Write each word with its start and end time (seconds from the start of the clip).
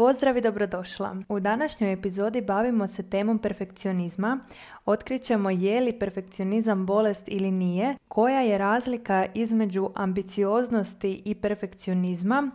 Pozdrav 0.00 0.36
i 0.36 0.40
dobrodošla. 0.40 1.16
U 1.28 1.40
današnjoj 1.40 1.92
epizodi 1.92 2.40
bavimo 2.40 2.86
se 2.86 3.02
temom 3.10 3.38
perfekcionizma. 3.38 4.40
Otkrićemo 4.84 5.50
je 5.50 5.80
li 5.80 5.98
perfekcionizam 5.98 6.86
bolest 6.86 7.22
ili 7.26 7.50
nije, 7.50 7.96
koja 8.08 8.40
je 8.40 8.58
razlika 8.58 9.26
između 9.34 9.90
ambicioznosti 9.94 11.22
i 11.24 11.34
perfekcionizma, 11.34 12.50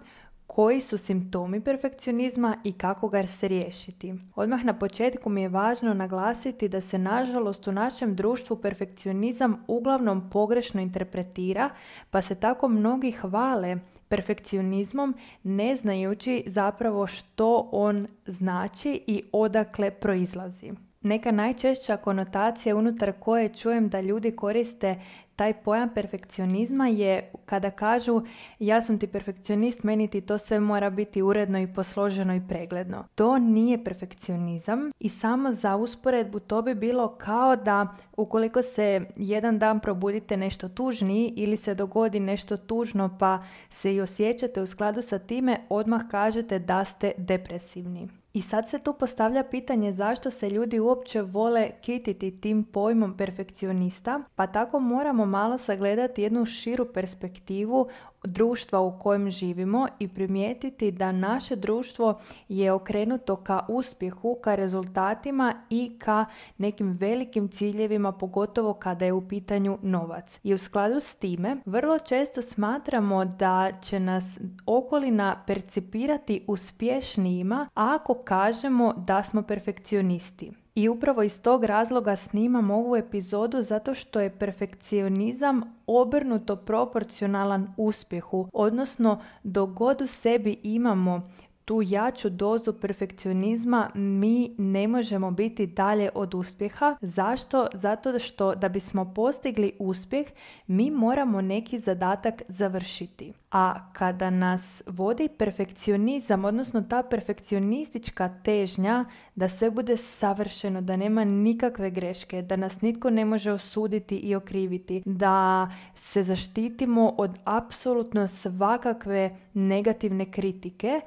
koji 0.48 0.82
su 0.82 0.98
simptomi 0.98 1.62
perfekcionizma 1.62 2.58
i 2.64 2.74
kako 2.74 3.10
ga 3.10 3.28
se 3.28 3.48
riješiti. 3.48 4.14
Odmah 4.36 4.66
na 4.66 4.80
početku 4.80 5.30
mi 5.30 5.42
je 5.42 5.50
važno 5.50 5.94
naglasiti 5.94 6.70
da 6.70 6.82
se 6.82 6.98
nažalost 6.98 7.68
u 7.68 7.72
našem 7.72 8.16
društvu 8.16 8.58
perfekcionizam 8.58 9.64
uglavnom 9.68 10.30
pogrešno 10.30 10.82
interpretira, 10.82 11.70
pa 12.10 12.22
se 12.22 12.36
tako 12.36 12.68
mnogi 12.68 13.12
hvale 13.12 13.78
perfekcionizmom 14.16 15.16
ne 15.44 15.76
znajući 15.76 16.44
zapravo 16.48 17.08
što 17.08 17.70
on 17.72 18.08
znači 18.26 19.04
i 19.08 19.24
odakle 19.32 19.92
proizlazi. 19.92 20.72
Neka 21.06 21.32
najčešća 21.32 21.98
konotacija 21.98 22.76
unutar 22.76 23.14
koje 23.20 23.50
čujem 23.50 23.90
da 23.90 24.02
ljudi 24.02 24.32
koriste 24.32 25.02
taj 25.36 25.54
pojam 25.54 25.90
perfekcionizma 25.94 26.88
je 26.88 27.32
kada 27.46 27.72
kažu 27.72 28.22
ja 28.60 28.82
sam 28.82 29.00
ti 29.00 29.08
perfekcionist, 29.08 29.84
meni 29.84 30.08
ti 30.08 30.22
to 30.22 30.38
sve 30.38 30.60
mora 30.60 30.90
biti 30.90 31.22
uredno 31.22 31.60
i 31.60 31.74
posloženo 31.74 32.36
i 32.36 32.42
pregledno. 32.48 33.04
To 33.16 33.38
nije 33.38 33.84
perfekcionizam 33.84 34.92
i 35.00 35.10
samo 35.10 35.52
za 35.52 35.76
usporedbu 35.76 36.40
to 36.40 36.62
bi 36.62 36.76
bilo 36.76 37.08
kao 37.08 37.56
da 37.56 37.88
ukoliko 38.18 38.62
se 38.62 39.06
jedan 39.16 39.60
dan 39.60 39.80
probudite 39.80 40.38
nešto 40.38 40.70
tužniji 40.70 41.34
ili 41.36 41.58
se 41.58 41.76
dogodi 41.76 42.20
nešto 42.20 42.58
tužno 42.58 43.18
pa 43.20 43.44
se 43.70 43.96
i 43.96 44.02
osjećate 44.02 44.62
u 44.62 44.68
skladu 44.68 45.02
sa 45.02 45.20
time, 45.20 45.60
odmah 45.70 46.02
kažete 46.12 46.60
da 46.60 46.86
ste 46.86 47.12
depresivni. 47.18 48.25
I 48.36 48.42
sad 48.42 48.70
se 48.70 48.80
tu 48.80 48.94
postavlja 48.94 49.44
pitanje 49.44 49.94
zašto 49.94 50.32
se 50.32 50.50
ljudi 50.50 50.80
uopće 50.80 51.22
vole 51.22 51.72
kititi 51.82 52.42
tim 52.42 52.64
pojmom 52.64 53.18
perfekcionista, 53.18 54.24
pa 54.36 54.48
tako 54.48 54.80
moramo 54.80 55.26
malo 55.26 55.58
sagledati 55.58 56.22
jednu 56.22 56.46
širu 56.46 56.86
perspektivu 56.94 57.88
društva 58.26 58.80
u 58.80 59.00
kojem 59.00 59.30
živimo 59.30 59.88
i 60.00 60.08
primijetiti 60.08 60.92
da 60.92 61.12
naše 61.12 61.56
društvo 61.56 62.20
je 62.50 62.72
okrenuto 62.72 63.36
ka 63.36 63.66
uspjehu, 63.68 64.38
ka 64.44 64.56
rezultatima 64.56 65.54
i 65.70 66.00
ka 66.00 66.26
nekim 66.58 66.92
velikim 66.92 67.48
ciljevima, 67.48 68.12
pogotovo 68.12 68.74
kada 68.74 69.06
je 69.06 69.14
u 69.14 69.28
pitanju 69.28 69.78
novac. 69.82 70.40
I 70.44 70.54
u 70.54 70.58
skladu 70.58 71.00
s 71.00 71.16
time, 71.16 71.58
vrlo 71.66 72.00
često 72.00 72.42
smatramo 72.42 73.26
da 73.26 73.72
će 73.82 74.00
nas 74.00 74.40
okolina 74.66 75.44
percipirati 75.48 76.46
uspješnijima 76.48 77.70
ako 77.74 78.14
kažemo 78.14 78.94
da 78.98 79.24
smo 79.24 79.42
perfekcionisti. 79.42 80.65
I 80.76 80.90
upravo 80.90 81.24
iz 81.24 81.42
tog 81.42 81.64
razloga 81.64 82.16
snimam 82.16 82.72
ovu 82.72 82.96
epizodu 82.96 83.62
zato 83.62 83.94
što 83.94 84.20
je 84.20 84.38
perfekcionizam 84.38 85.62
obrnuto 85.88 86.56
proporcionalan 86.56 87.74
uspjehu, 87.78 88.50
odnosno 88.54 89.22
dok 89.44 89.70
god 89.70 90.02
u 90.02 90.08
sebi 90.08 90.60
imamo 90.64 91.30
tu 91.66 91.82
jaču 91.86 92.30
dozu 92.30 92.74
perfekcionizma 92.74 93.90
mi 93.94 94.56
ne 94.58 94.88
možemo 94.88 95.32
biti 95.32 95.68
dalje 95.68 96.10
od 96.14 96.34
uspjeha. 96.34 96.96
Zašto? 97.02 97.68
Zato 97.74 98.20
što 98.20 98.56
da 98.56 98.70
bismo 98.70 99.14
postigli 99.14 99.74
uspjeh 99.80 100.28
mi 100.68 100.92
moramo 100.92 101.42
neki 101.42 101.80
zadatak 101.80 102.42
završiti. 102.48 103.34
A 103.58 103.92
kada 103.94 104.30
nas 104.30 104.84
vodi 104.88 105.28
perfekcionizam, 105.28 106.46
odnosno 106.46 106.82
ta 106.82 107.04
perfekcionistička 107.04 108.30
težnja 108.44 109.06
da 109.36 109.48
sve 109.50 109.70
bude 109.72 109.98
savršeno, 109.98 110.82
da 110.82 110.96
nema 110.96 111.24
nikakve 111.24 111.90
greške, 111.90 112.42
da 112.42 112.56
nas 112.56 112.82
nitko 112.82 113.10
ne 113.10 113.26
može 113.26 113.52
osuditi 113.52 114.18
i 114.18 114.36
okriviti, 114.36 115.02
da 115.06 115.70
se 115.96 116.24
zaštitimo 116.24 117.16
od 117.18 117.38
apsolutno 117.44 118.28
svakakve 118.28 119.38
negativne 119.54 120.32
kritike, 120.32 121.02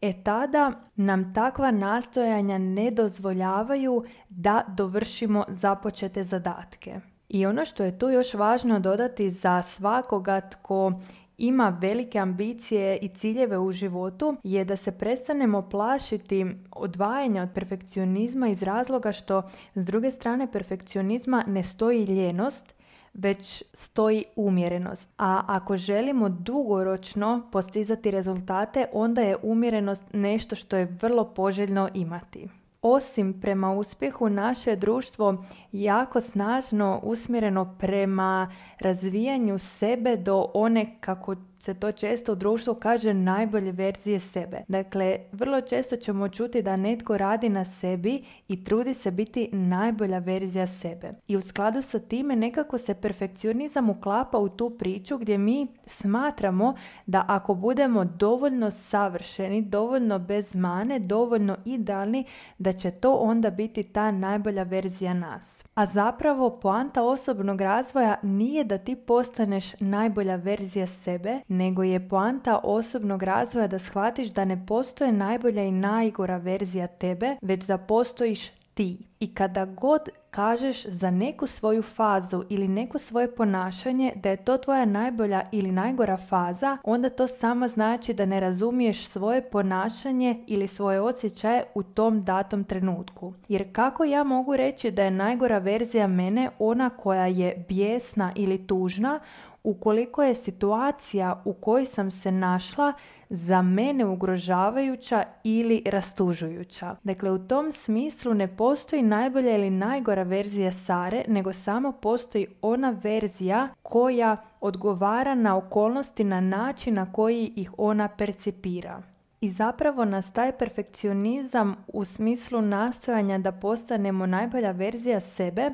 e 0.00 0.12
tada 0.22 0.72
nam 0.96 1.34
takva 1.34 1.70
nastojanja 1.70 2.58
ne 2.58 2.90
dozvoljavaju 2.90 4.04
da 4.28 4.64
dovršimo 4.68 5.44
započete 5.48 6.24
zadatke. 6.24 7.00
I 7.28 7.46
ono 7.46 7.64
što 7.64 7.84
je 7.84 7.98
tu 7.98 8.08
još 8.08 8.34
važno 8.34 8.80
dodati 8.80 9.30
za 9.30 9.62
svakoga 9.62 10.40
tko 10.40 10.92
ima 11.38 11.78
velike 11.80 12.18
ambicije 12.18 12.98
i 12.98 13.08
ciljeve 13.08 13.58
u 13.58 13.72
životu 13.72 14.36
je 14.42 14.64
da 14.64 14.76
se 14.76 14.92
prestanemo 14.92 15.62
plašiti 15.62 16.46
odvajanja 16.70 17.42
od 17.42 17.48
perfekcionizma 17.54 18.48
iz 18.48 18.62
razloga 18.62 19.12
što 19.12 19.42
s 19.74 19.84
druge 19.84 20.10
strane 20.10 20.52
perfekcionizma 20.52 21.44
ne 21.46 21.62
stoji 21.62 22.04
ljenost 22.04 22.74
već 23.14 23.62
stoji 23.72 24.24
umjerenost. 24.36 25.08
A 25.18 25.42
ako 25.46 25.76
želimo 25.76 26.28
dugoročno 26.28 27.48
postizati 27.52 28.10
rezultate, 28.10 28.86
onda 28.92 29.20
je 29.20 29.36
umjerenost 29.42 30.04
nešto 30.12 30.56
što 30.56 30.76
je 30.76 30.96
vrlo 31.02 31.24
poželjno 31.24 31.88
imati. 31.94 32.48
Osim 32.82 33.40
prema 33.40 33.72
uspjehu, 33.72 34.28
naše 34.28 34.76
društvo 34.76 35.44
jako 35.74 36.20
snažno 36.20 37.00
usmjereno 37.02 37.76
prema 37.78 38.52
razvijanju 38.80 39.58
sebe 39.58 40.16
do 40.16 40.50
one, 40.54 40.96
kako 41.00 41.34
se 41.58 41.74
to 41.74 41.92
često 41.92 42.32
u 42.32 42.34
društvu 42.34 42.74
kaže 42.74 43.14
najbolje 43.14 43.72
verzije 43.72 44.20
sebe. 44.20 44.62
Dakle, 44.68 45.18
vrlo 45.32 45.60
često 45.60 45.96
ćemo 45.96 46.28
čuti 46.28 46.62
da 46.62 46.76
netko 46.76 47.18
radi 47.18 47.48
na 47.48 47.64
sebi 47.64 48.24
i 48.48 48.64
trudi 48.64 48.94
se 48.94 49.10
biti 49.10 49.48
najbolja 49.52 50.18
verzija 50.18 50.66
sebe. 50.66 51.12
I 51.28 51.36
u 51.36 51.40
skladu 51.40 51.82
sa 51.82 51.98
time 51.98 52.36
nekako 52.36 52.78
se 52.78 52.94
perfekcionizam 52.94 53.90
uklapa 53.90 54.38
u 54.38 54.48
tu 54.48 54.70
priču 54.70 55.18
gdje 55.18 55.38
mi 55.38 55.66
smatramo 55.86 56.74
da 57.06 57.24
ako 57.28 57.54
budemo 57.54 58.04
dovoljno 58.04 58.70
savršeni, 58.70 59.62
dovoljno 59.62 60.18
bez 60.18 60.54
mane, 60.54 60.98
dovoljno 60.98 61.56
idealni, 61.64 62.24
da 62.58 62.72
će 62.72 62.90
to 62.90 63.14
onda 63.14 63.50
biti 63.50 63.82
ta 63.82 64.10
najbolja 64.10 64.62
verzija 64.62 65.14
nas. 65.14 65.63
A 65.74 65.86
zapravo 65.86 66.50
poanta 66.60 67.02
osobnog 67.02 67.60
razvoja 67.60 68.16
nije 68.22 68.64
da 68.64 68.78
ti 68.78 68.96
postaneš 68.96 69.80
najbolja 69.80 70.36
verzija 70.36 70.86
sebe, 70.86 71.40
nego 71.48 71.82
je 71.82 72.08
poanta 72.08 72.60
osobnog 72.62 73.22
razvoja 73.22 73.66
da 73.66 73.78
shvatiš 73.78 74.28
da 74.28 74.44
ne 74.44 74.66
postoje 74.66 75.12
najbolja 75.12 75.62
i 75.62 75.70
najgora 75.70 76.36
verzija 76.36 76.86
tebe, 76.86 77.36
već 77.42 77.64
da 77.64 77.78
postojiš 77.78 78.50
ti. 78.74 78.98
I 79.20 79.34
kada 79.34 79.64
god 79.64 80.08
kažeš 80.30 80.86
za 80.86 81.10
neku 81.10 81.46
svoju 81.46 81.82
fazu 81.82 82.44
ili 82.48 82.68
neko 82.68 82.98
svoje 82.98 83.34
ponašanje 83.34 84.12
da 84.16 84.30
je 84.30 84.36
to 84.36 84.56
tvoja 84.56 84.84
najbolja 84.84 85.42
ili 85.52 85.72
najgora 85.72 86.16
faza, 86.16 86.78
onda 86.84 87.10
to 87.10 87.26
samo 87.26 87.68
znači 87.68 88.14
da 88.14 88.26
ne 88.26 88.40
razumiješ 88.40 89.06
svoje 89.06 89.42
ponašanje 89.50 90.44
ili 90.46 90.68
svoje 90.68 91.00
osjećaje 91.00 91.64
u 91.74 91.82
tom 91.82 92.24
datom 92.24 92.64
trenutku. 92.64 93.34
Jer 93.48 93.72
kako 93.72 94.04
ja 94.04 94.24
mogu 94.24 94.56
reći 94.56 94.90
da 94.90 95.02
je 95.02 95.10
najgora 95.10 95.58
verzija 95.58 96.06
mene 96.06 96.50
ona 96.58 96.90
koja 96.90 97.26
je 97.26 97.64
bijesna 97.68 98.32
ili 98.34 98.66
tužna 98.66 99.20
ukoliko 99.64 100.22
je 100.22 100.34
situacija 100.34 101.42
u 101.44 101.52
kojoj 101.52 101.86
sam 101.86 102.10
se 102.10 102.32
našla 102.32 102.92
za 103.30 103.62
mene 103.62 104.06
ugrožavajuća 104.06 105.24
ili 105.44 105.82
rastužujuća. 105.86 106.96
Dakle, 107.02 107.30
u 107.30 107.38
tom 107.38 107.72
smislu 107.72 108.34
ne 108.34 108.56
postoji 108.56 109.02
najbolja 109.02 109.56
ili 109.56 109.70
najgora 109.70 110.22
verzija 110.22 110.72
Sare, 110.72 111.24
nego 111.28 111.52
samo 111.52 111.92
postoji 111.92 112.46
ona 112.62 112.96
verzija 113.02 113.68
koja 113.82 114.36
odgovara 114.60 115.34
na 115.34 115.56
okolnosti 115.56 116.24
na 116.24 116.40
način 116.40 116.94
na 116.94 117.12
koji 117.12 117.52
ih 117.56 117.70
ona 117.78 118.08
percipira. 118.08 119.02
I 119.40 119.50
zapravo 119.50 120.04
nas 120.04 120.32
taj 120.32 120.52
perfekcionizam 120.52 121.76
u 121.88 122.04
smislu 122.04 122.62
nastojanja 122.62 123.38
da 123.38 123.52
postanemo 123.52 124.26
najbolja 124.26 124.70
verzija 124.70 125.20
sebe 125.20 125.70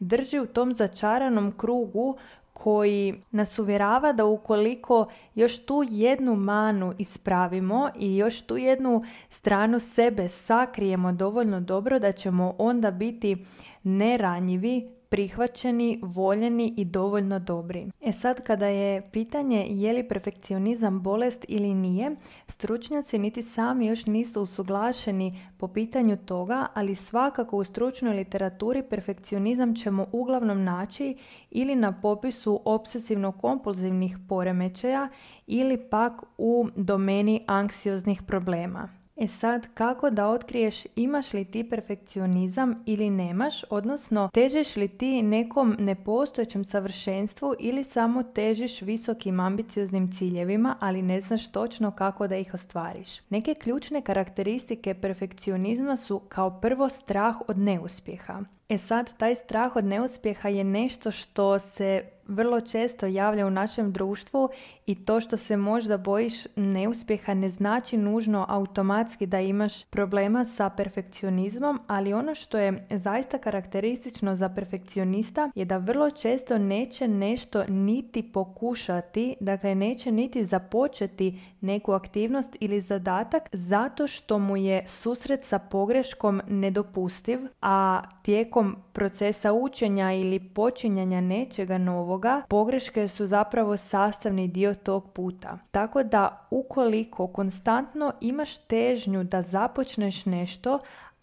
drži 0.00 0.38
u 0.38 0.46
tom 0.46 0.74
začaranom 0.74 1.52
krugu 1.56 2.16
koji 2.52 3.14
nas 3.30 3.58
uvjerava 3.58 4.12
da 4.12 4.24
ukoliko 4.24 5.06
još 5.34 5.66
tu 5.66 5.84
jednu 5.90 6.36
manu 6.36 6.94
ispravimo 6.98 7.90
i 7.98 8.16
još 8.16 8.42
tu 8.42 8.56
jednu 8.56 9.04
stranu 9.28 9.78
sebe 9.78 10.28
sakrijemo 10.28 11.12
dovoljno 11.12 11.60
dobro 11.60 11.98
da 11.98 12.12
ćemo 12.12 12.54
onda 12.58 12.90
biti 12.90 13.46
neranjivi, 13.82 15.01
prihvaćeni, 15.12 16.00
voljeni 16.02 16.74
i 16.76 16.84
dovoljno 16.84 17.38
dobri. 17.38 17.90
E 18.00 18.12
sad 18.12 18.42
kada 18.42 18.66
je 18.66 19.10
pitanje 19.10 19.66
je 19.70 19.92
li 19.92 20.08
perfekcionizam 20.08 21.00
bolest 21.02 21.44
ili 21.48 21.74
nije, 21.74 22.16
stručnjaci 22.48 23.18
niti 23.18 23.42
sami 23.42 23.86
još 23.86 24.06
nisu 24.06 24.42
usuglašeni 24.42 25.40
po 25.58 25.68
pitanju 25.68 26.16
toga, 26.16 26.66
ali 26.74 26.94
svakako 26.94 27.56
u 27.56 27.64
stručnoj 27.64 28.14
literaturi 28.14 28.82
perfekcionizam 28.82 29.74
ćemo 29.74 30.06
uglavnom 30.12 30.64
naći 30.64 31.16
ili 31.50 31.74
na 31.74 32.00
popisu 32.00 32.60
obsesivno-kompulzivnih 32.64 34.18
poremećaja 34.28 35.08
ili 35.46 35.90
pak 35.90 36.22
u 36.38 36.68
domeni 36.76 37.44
anksioznih 37.46 38.22
problema. 38.22 39.01
E 39.16 39.26
sad, 39.26 39.66
kako 39.74 40.10
da 40.10 40.28
otkriješ 40.28 40.86
imaš 40.96 41.32
li 41.32 41.44
ti 41.44 41.64
perfekcionizam 41.64 42.74
ili 42.86 43.10
nemaš, 43.10 43.64
odnosno 43.70 44.30
težiš 44.34 44.76
li 44.76 44.88
ti 44.88 45.22
nekom 45.22 45.76
nepostojećem 45.78 46.64
savršenstvu 46.64 47.54
ili 47.58 47.84
samo 47.84 48.22
težiš 48.22 48.82
visokim 48.82 49.40
ambicioznim 49.40 50.12
ciljevima, 50.12 50.76
ali 50.80 51.02
ne 51.02 51.20
znaš 51.20 51.52
točno 51.52 51.90
kako 51.90 52.26
da 52.26 52.36
ih 52.36 52.54
ostvariš. 52.54 53.20
Neke 53.28 53.54
ključne 53.54 54.02
karakteristike 54.02 54.94
perfekcionizma 54.94 55.96
su 55.96 56.18
kao 56.18 56.60
prvo 56.60 56.88
strah 56.88 57.36
od 57.48 57.58
neuspjeha. 57.58 58.40
E 58.68 58.78
sad, 58.78 59.16
taj 59.16 59.34
strah 59.34 59.76
od 59.76 59.84
neuspjeha 59.84 60.48
je 60.48 60.64
nešto 60.64 61.10
što 61.10 61.58
se 61.58 62.04
vrlo 62.26 62.60
često 62.60 63.06
javlja 63.06 63.46
u 63.46 63.50
našem 63.50 63.92
društvu 63.92 64.48
i 64.86 64.94
to 64.94 65.20
što 65.20 65.36
se 65.36 65.56
možda 65.56 65.96
bojiš 65.96 66.34
neuspjeha 66.56 67.34
ne 67.34 67.48
znači 67.48 67.96
nužno 67.96 68.46
automatski 68.48 69.26
da 69.26 69.40
imaš 69.40 69.84
problema 69.84 70.44
sa 70.44 70.70
perfekcionizmom, 70.70 71.80
ali 71.86 72.12
ono 72.12 72.34
što 72.34 72.58
je 72.58 72.86
zaista 72.90 73.38
karakteristično 73.38 74.36
za 74.36 74.48
perfekcionista 74.48 75.50
je 75.54 75.64
da 75.64 75.76
vrlo 75.76 76.10
često 76.10 76.58
neće 76.58 77.08
nešto 77.08 77.64
niti 77.68 78.22
pokušati, 78.22 79.36
dakle 79.40 79.74
neće 79.74 80.12
niti 80.12 80.44
započeti 80.44 81.40
neku 81.60 81.92
aktivnost 81.92 82.56
ili 82.60 82.80
zadatak 82.80 83.42
zato 83.52 84.06
što 84.06 84.38
mu 84.38 84.56
je 84.56 84.84
susret 84.86 85.44
sa 85.44 85.58
pogreškom 85.58 86.42
nedopustiv, 86.48 87.40
a 87.62 88.02
tijekom 88.22 88.76
procesa 88.92 89.52
učenja 89.52 90.12
ili 90.12 90.40
počinjanja 90.40 91.20
nečega 91.20 91.78
novoga, 91.78 92.42
pogreške 92.48 93.08
su 93.08 93.26
zapravo 93.26 93.76
sastavni 93.76 94.48
dio 94.48 94.71
tog 94.74 95.12
puta. 95.12 95.58
Tako 95.70 96.02
da 96.02 96.46
ukoliko 96.50 97.26
konstantno 97.26 98.12
imaš 98.20 98.58
težnju 98.66 99.24
da 99.24 99.42
započneš 99.42 100.26
nešto, 100.26 100.78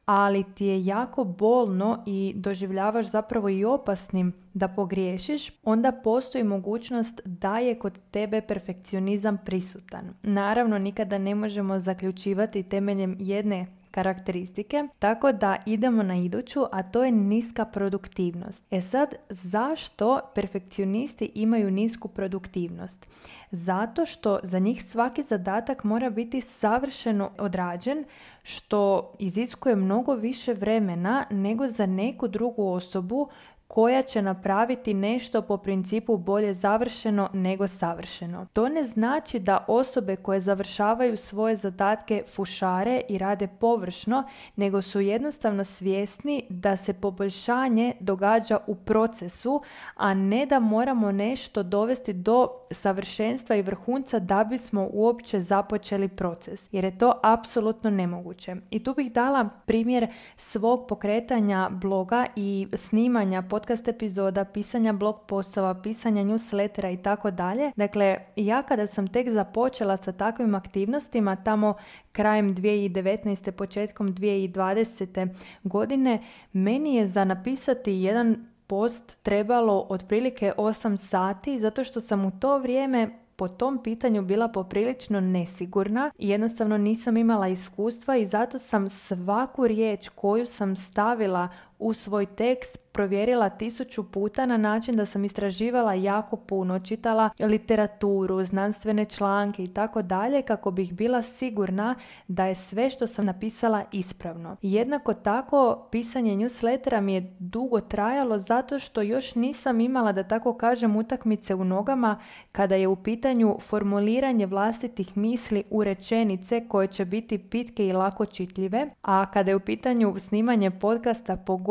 ali 0.06 0.44
ti 0.56 0.66
je 0.66 0.86
jako 0.86 1.24
bolno 1.24 2.04
i 2.06 2.34
doživljavaš 2.36 3.06
zapravo 3.06 3.50
i 3.50 3.66
opasnim 3.66 4.34
da 4.54 4.68
pogriješiš, 4.68 5.52
onda 5.64 5.92
postoji 5.92 6.44
mogućnost 6.44 7.22
da 7.26 7.60
je 7.60 7.80
kod 7.80 8.00
tebe 8.12 8.42
perfekcionizam 8.42 9.38
prisutan. 9.46 10.14
Naravno, 10.24 10.78
nikada 10.78 11.18
ne 11.18 11.36
možemo 11.36 11.80
zaključivati 11.80 12.64
temeljem 12.64 13.18
jedne 13.20 13.68
karakteristike, 13.92 14.88
tako 15.00 15.32
da 15.32 15.58
idemo 15.66 16.04
na 16.04 16.16
iduću, 16.16 16.66
a 16.72 16.84
to 16.84 17.04
je 17.04 17.12
niska 17.12 17.66
produktivnost. 17.66 18.64
E 18.72 18.82
sad, 18.82 19.14
zašto 19.30 20.20
perfekcionisti 20.36 21.32
imaju 21.36 21.72
nisku 21.72 22.08
produktivnost? 22.08 23.06
Zato 23.52 24.06
što 24.06 24.40
za 24.44 24.60
njih 24.60 24.84
svaki 24.84 25.24
zadatak 25.24 25.84
mora 25.84 26.10
biti 26.10 26.42
savršeno 26.42 27.32
odrađen, 27.38 28.06
što 28.44 29.12
iziskuje 29.20 29.76
mnogo 29.76 30.14
više 30.14 30.54
vremena 30.54 31.26
nego 31.30 31.68
za 31.68 31.86
neku 31.86 32.28
drugu 32.28 32.68
osobu 32.68 33.30
koja 33.70 34.02
će 34.02 34.22
napraviti 34.22 34.94
nešto 34.94 35.42
po 35.42 35.58
principu 35.58 36.18
bolje 36.18 36.54
završeno 36.54 37.30
nego 37.34 37.68
savršeno. 37.68 38.48
To 38.54 38.70
ne 38.70 38.84
znači 38.84 39.40
da 39.40 39.66
osobe 39.68 40.16
koje 40.16 40.40
završavaju 40.40 41.18
svoje 41.18 41.56
zadatke 41.56 42.24
fušare 42.36 43.02
i 43.10 43.18
rade 43.18 43.48
površno, 43.48 44.24
nego 44.56 44.82
su 44.82 45.02
jednostavno 45.02 45.64
svjesni 45.64 46.46
da 46.50 46.78
se 46.78 46.94
poboljšanje 46.94 47.94
događa 48.00 48.58
u 48.68 48.76
procesu, 48.76 49.62
a 49.96 50.14
ne 50.14 50.46
da 50.46 50.60
moramo 50.60 51.12
nešto 51.12 51.64
dovesti 51.64 52.14
do 52.14 52.48
savršenstva 52.72 53.56
i 53.56 53.62
vrhunca 53.62 54.20
da 54.20 54.44
bismo 54.44 54.90
uopće 54.94 55.40
započeli 55.40 56.08
proces, 56.08 56.68
jer 56.72 56.84
je 56.84 56.98
to 56.98 57.20
apsolutno 57.24 57.90
nemoguće. 57.90 58.56
I 58.70 58.84
tu 58.84 58.94
bih 58.94 59.12
dala 59.12 59.50
primjer 59.66 60.08
svog 60.36 60.88
pokretanja 60.88 61.70
bloga 61.72 62.26
i 62.36 62.68
snimanja 62.74 63.42
podcast 63.60 63.88
epizoda, 63.88 64.46
pisanja 64.46 64.94
blog 64.94 65.16
postova, 65.28 65.74
pisanja 65.74 66.24
newslettera 66.24 66.94
i 66.94 66.98
tako 66.98 67.32
dalje. 67.32 67.72
Dakle, 67.76 68.18
ja 68.36 68.62
kada 68.64 68.88
sam 68.88 69.08
tek 69.08 69.30
započela 69.30 69.98
sa 69.98 70.12
takvim 70.12 70.56
aktivnostima 70.56 71.36
tamo 71.36 71.74
krajem 72.12 72.56
2019. 72.56 73.52
početkom 73.52 74.16
2020. 74.16 75.28
godine, 75.64 76.20
meni 76.54 76.96
je 76.96 77.08
za 77.08 77.26
napisati 77.26 77.94
jedan 77.94 78.48
post 78.68 79.18
trebalo 79.24 79.86
otprilike 79.90 80.54
8 80.58 80.98
sati 80.98 81.60
zato 81.60 81.84
što 81.84 82.02
sam 82.02 82.26
u 82.26 82.32
to 82.40 82.58
vrijeme 82.58 83.10
po 83.36 83.48
tom 83.48 83.84
pitanju 83.84 84.22
bila 84.22 84.48
poprilično 84.48 85.20
nesigurna 85.20 86.12
i 86.18 86.30
jednostavno 86.30 86.78
nisam 86.78 87.18
imala 87.18 87.48
iskustva 87.48 88.18
i 88.18 88.26
zato 88.26 88.60
sam 88.60 88.90
svaku 88.90 89.68
riječ 89.68 90.10
koju 90.10 90.46
sam 90.46 90.76
stavila 90.76 91.50
u 91.80 91.94
svoj 91.94 92.26
tekst 92.26 92.90
provjerila 92.92 93.50
tisuću 93.50 94.12
puta 94.12 94.46
na 94.46 94.58
način 94.58 94.96
da 94.96 95.06
sam 95.06 95.26
istraživala 95.26 95.94
jako 95.94 96.36
puno, 96.36 96.80
čitala 96.80 97.30
literaturu, 97.40 98.44
znanstvene 98.44 99.06
članke 99.06 99.64
i 99.64 99.74
tako 99.74 100.02
dalje 100.02 100.42
kako 100.42 100.72
bih 100.72 100.94
bila 100.94 101.22
sigurna 101.22 101.96
da 102.28 102.46
je 102.46 102.56
sve 102.56 102.90
što 102.90 103.08
sam 103.08 103.26
napisala 103.26 103.84
ispravno. 103.92 104.56
Jednako 104.62 105.14
tako 105.14 105.88
pisanje 105.92 106.36
newslettera 106.36 107.02
mi 107.02 107.14
je 107.14 107.36
dugo 107.40 107.82
trajalo 107.82 108.38
zato 108.38 108.80
što 108.80 109.02
još 109.02 109.36
nisam 109.36 109.82
imala 109.82 110.12
da 110.12 110.24
tako 110.24 110.54
kažem 110.54 110.96
utakmice 110.96 111.56
u 111.56 111.64
nogama 111.64 112.20
kada 112.52 112.76
je 112.76 112.88
u 112.88 112.96
pitanju 112.96 113.58
formuliranje 113.62 114.46
vlastitih 114.46 115.18
misli 115.18 115.64
u 115.70 115.84
rečenice 115.84 116.68
koje 116.68 116.88
će 116.88 117.06
biti 117.06 117.38
pitke 117.38 117.88
i 117.88 117.94
lako 117.94 118.26
čitljive, 118.26 118.86
a 119.02 119.32
kada 119.32 119.52
je 119.52 119.56
u 119.56 119.60
pitanju 119.60 120.16
snimanje 120.20 120.72
podcasta 120.72 121.36
pogotovo, 121.36 121.69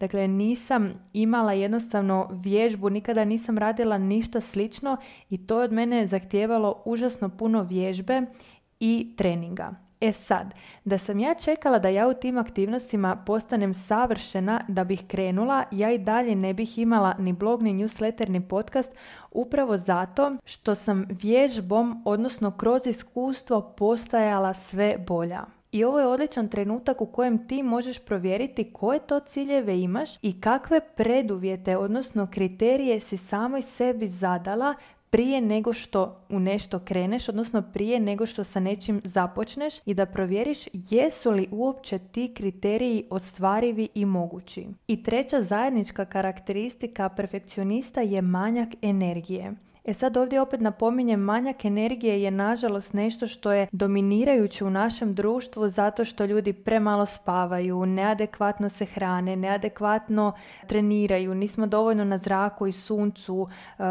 dakle 0.00 0.28
nisam 0.28 0.92
imala 1.12 1.52
jednostavno 1.52 2.28
vježbu, 2.32 2.90
nikada 2.90 3.24
nisam 3.24 3.58
radila 3.58 3.98
ništa 3.98 4.40
slično 4.40 4.96
i 5.30 5.46
to 5.46 5.58
je 5.58 5.64
od 5.64 5.72
mene 5.72 6.06
zahtijevalo 6.06 6.82
užasno 6.84 7.28
puno 7.28 7.62
vježbe 7.62 8.22
i 8.80 9.14
treninga. 9.16 9.86
E 10.00 10.12
sad, 10.12 10.54
da 10.84 10.98
sam 10.98 11.20
ja 11.20 11.34
čekala 11.34 11.78
da 11.78 11.88
ja 11.88 12.08
u 12.08 12.14
tim 12.14 12.38
aktivnostima 12.38 13.16
postanem 13.16 13.74
savršena 13.74 14.60
da 14.68 14.84
bih 14.84 15.02
krenula, 15.08 15.64
ja 15.70 15.92
i 15.92 15.98
dalje 15.98 16.34
ne 16.34 16.54
bih 16.54 16.78
imala 16.78 17.14
ni 17.18 17.32
blog, 17.32 17.62
ni 17.62 17.74
newsletter, 17.74 18.28
ni 18.28 18.48
podcast, 18.48 18.92
upravo 19.30 19.76
zato 19.76 20.36
što 20.44 20.74
sam 20.74 21.06
vježbom, 21.10 22.02
odnosno 22.04 22.50
kroz 22.50 22.86
iskustvo, 22.86 23.60
postajala 23.60 24.54
sve 24.54 24.96
bolja. 25.06 25.55
I 25.76 25.84
ovo 25.84 26.00
je 26.00 26.06
odličan 26.06 26.48
trenutak 26.48 27.00
u 27.00 27.06
kojem 27.06 27.48
ti 27.48 27.62
možeš 27.62 27.98
provjeriti 27.98 28.72
koje 28.72 28.98
to 28.98 29.20
ciljeve 29.20 29.80
imaš 29.80 30.10
i 30.22 30.40
kakve 30.40 30.80
preduvjete, 30.80 31.76
odnosno 31.76 32.26
kriterije 32.30 33.00
si 33.00 33.16
samoj 33.16 33.62
sebi 33.62 34.08
zadala 34.08 34.74
prije 35.10 35.40
nego 35.40 35.72
što 35.72 36.20
u 36.28 36.40
nešto 36.40 36.78
kreneš, 36.78 37.28
odnosno 37.28 37.62
prije 37.72 38.00
nego 38.00 38.26
što 38.26 38.44
sa 38.44 38.60
nečim 38.60 39.00
započneš 39.04 39.74
i 39.86 39.94
da 39.94 40.06
provjeriš 40.06 40.58
jesu 40.72 41.30
li 41.30 41.48
uopće 41.50 41.98
ti 41.98 42.32
kriteriji 42.36 43.04
ostvarivi 43.10 43.88
i 43.94 44.04
mogući. 44.04 44.66
I 44.86 45.02
treća 45.02 45.42
zajednička 45.42 46.04
karakteristika 46.04 47.08
perfekcionista 47.08 48.00
je 48.00 48.22
manjak 48.22 48.68
energije. 48.82 49.52
E 49.86 49.94
sad 49.94 50.16
ovdje 50.16 50.40
opet 50.40 50.60
napominjem, 50.60 51.20
manjak 51.20 51.64
energije 51.64 52.22
je 52.22 52.30
nažalost 52.30 52.92
nešto 52.92 53.26
što 53.26 53.52
je 53.52 53.66
dominirajuće 53.72 54.64
u 54.64 54.70
našem 54.70 55.14
društvu 55.14 55.68
zato 55.68 56.04
što 56.04 56.24
ljudi 56.24 56.52
premalo 56.52 57.06
spavaju, 57.06 57.86
neadekvatno 57.86 58.68
se 58.68 58.84
hrane, 58.84 59.36
neadekvatno 59.36 60.32
treniraju, 60.66 61.34
nismo 61.34 61.66
dovoljno 61.66 62.04
na 62.04 62.18
zraku 62.18 62.66
i 62.66 62.72
suncu, 62.72 63.48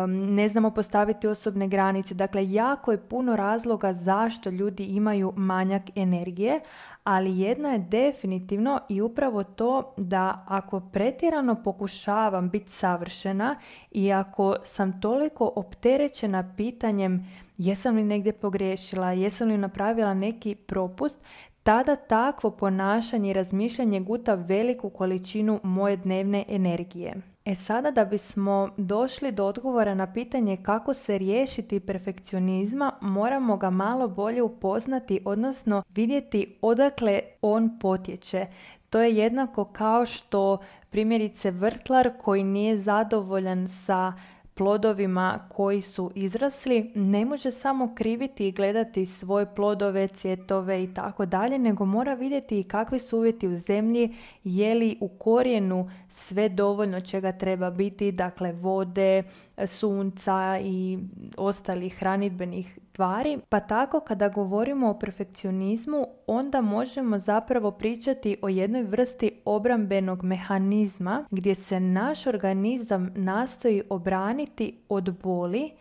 ne 0.08 0.48
znamo 0.48 0.72
postaviti 0.72 1.28
osobne 1.28 1.68
granice. 1.68 2.14
Dakle, 2.14 2.52
jako 2.52 2.92
je 2.92 2.98
puno 2.98 3.36
razloga 3.36 3.94
zašto 3.94 4.50
ljudi 4.50 4.86
imaju 4.86 5.34
manjak 5.36 5.84
energije, 5.96 6.60
ali 7.06 7.40
jedna 7.40 7.70
je 7.70 7.80
definitivno 7.80 8.80
i 8.90 9.02
upravo 9.02 9.44
to 9.44 9.94
da 9.98 10.46
ako 10.48 10.80
pretjerano 10.80 11.64
pokušavam 11.64 12.50
biti 12.50 12.72
savršena 12.72 13.56
i 13.92 14.12
ako 14.12 14.56
sam 14.64 15.02
toliko 15.02 15.54
opterećena 15.56 16.54
pitanjem 16.58 17.28
jesam 17.58 17.96
li 17.96 18.04
negdje 18.04 18.34
pogriješila, 18.34 19.12
jesam 19.12 19.48
li 19.48 19.58
napravila 19.58 20.14
neki 20.14 20.56
propust, 20.56 21.20
tada 21.66 21.96
takvo 21.96 22.52
ponašanje 22.52 23.30
i 23.30 23.34
razmišljanje 23.34 24.00
guta 24.00 24.34
veliku 24.34 24.90
količinu 24.90 25.60
moje 25.64 25.98
dnevne 25.98 26.46
energije. 26.48 27.14
E 27.46 27.56
sada 27.56 27.92
da 27.92 28.06
bismo 28.06 28.70
došli 28.78 29.32
do 29.32 29.46
odgovora 29.46 29.96
na 29.96 30.14
pitanje 30.14 30.58
kako 30.58 30.94
se 30.94 31.18
riješiti 31.18 31.80
perfekcionizma, 31.80 32.92
moramo 33.02 33.58
ga 33.58 33.70
malo 33.70 34.08
bolje 34.08 34.42
upoznati, 34.42 35.20
odnosno 35.26 35.84
vidjeti 35.90 36.58
odakle 36.62 37.22
on 37.42 37.80
potječe. 37.80 38.46
To 38.90 39.02
je 39.02 39.16
jednako 39.16 39.66
kao 39.66 40.06
što 40.06 40.58
primjerice 40.90 41.52
vrtlar 41.52 42.12
koji 42.24 42.44
nije 42.44 42.78
zadovoljan 42.78 43.68
sa 43.68 44.14
plodovima 44.56 45.40
koji 45.50 45.82
su 45.82 46.12
izrasli, 46.16 46.92
ne 46.96 47.26
može 47.26 47.52
samo 47.52 47.96
kriviti 47.96 48.48
i 48.48 48.52
gledati 48.52 49.06
svoje 49.06 49.56
plodove, 49.56 50.08
cvjetove 50.08 50.84
i 50.84 50.94
tako 50.94 51.26
dalje, 51.26 51.60
nego 51.60 51.86
mora 51.86 52.14
vidjeti 52.14 52.60
i 52.60 52.64
kakvi 52.64 53.00
su 53.00 53.18
uvjeti 53.18 53.48
u 53.48 53.58
zemlji, 53.58 54.16
je 54.44 54.76
li 54.76 54.98
u 55.02 55.08
korijenu 55.08 55.90
sve 56.10 56.50
dovoljno 56.50 57.02
čega 57.02 57.32
treba 57.32 57.70
biti, 57.70 58.12
dakle 58.12 58.52
vode, 58.52 59.24
sunca 59.68 60.60
i 60.62 61.00
ostalih 61.38 61.98
hranidbenih 62.00 62.80
tvari. 62.92 63.40
Pa 63.50 63.60
tako 63.60 64.00
kada 64.00 64.30
govorimo 64.30 64.90
o 64.90 65.00
perfekcionizmu, 65.00 66.08
onda 66.28 66.62
možemo 66.62 67.20
zapravo 67.20 67.72
pričati 67.72 68.38
o 68.42 68.50
jednoj 68.50 68.84
vrsti 68.84 69.32
obrambenog 69.46 70.24
mehanizma 70.24 71.26
gdje 71.32 71.56
se 71.56 71.80
naš 71.80 72.28
organizam 72.28 73.14
nastoji 73.16 73.84
obraniti 73.90 74.78
od 74.90 75.20
boli, 75.24 75.72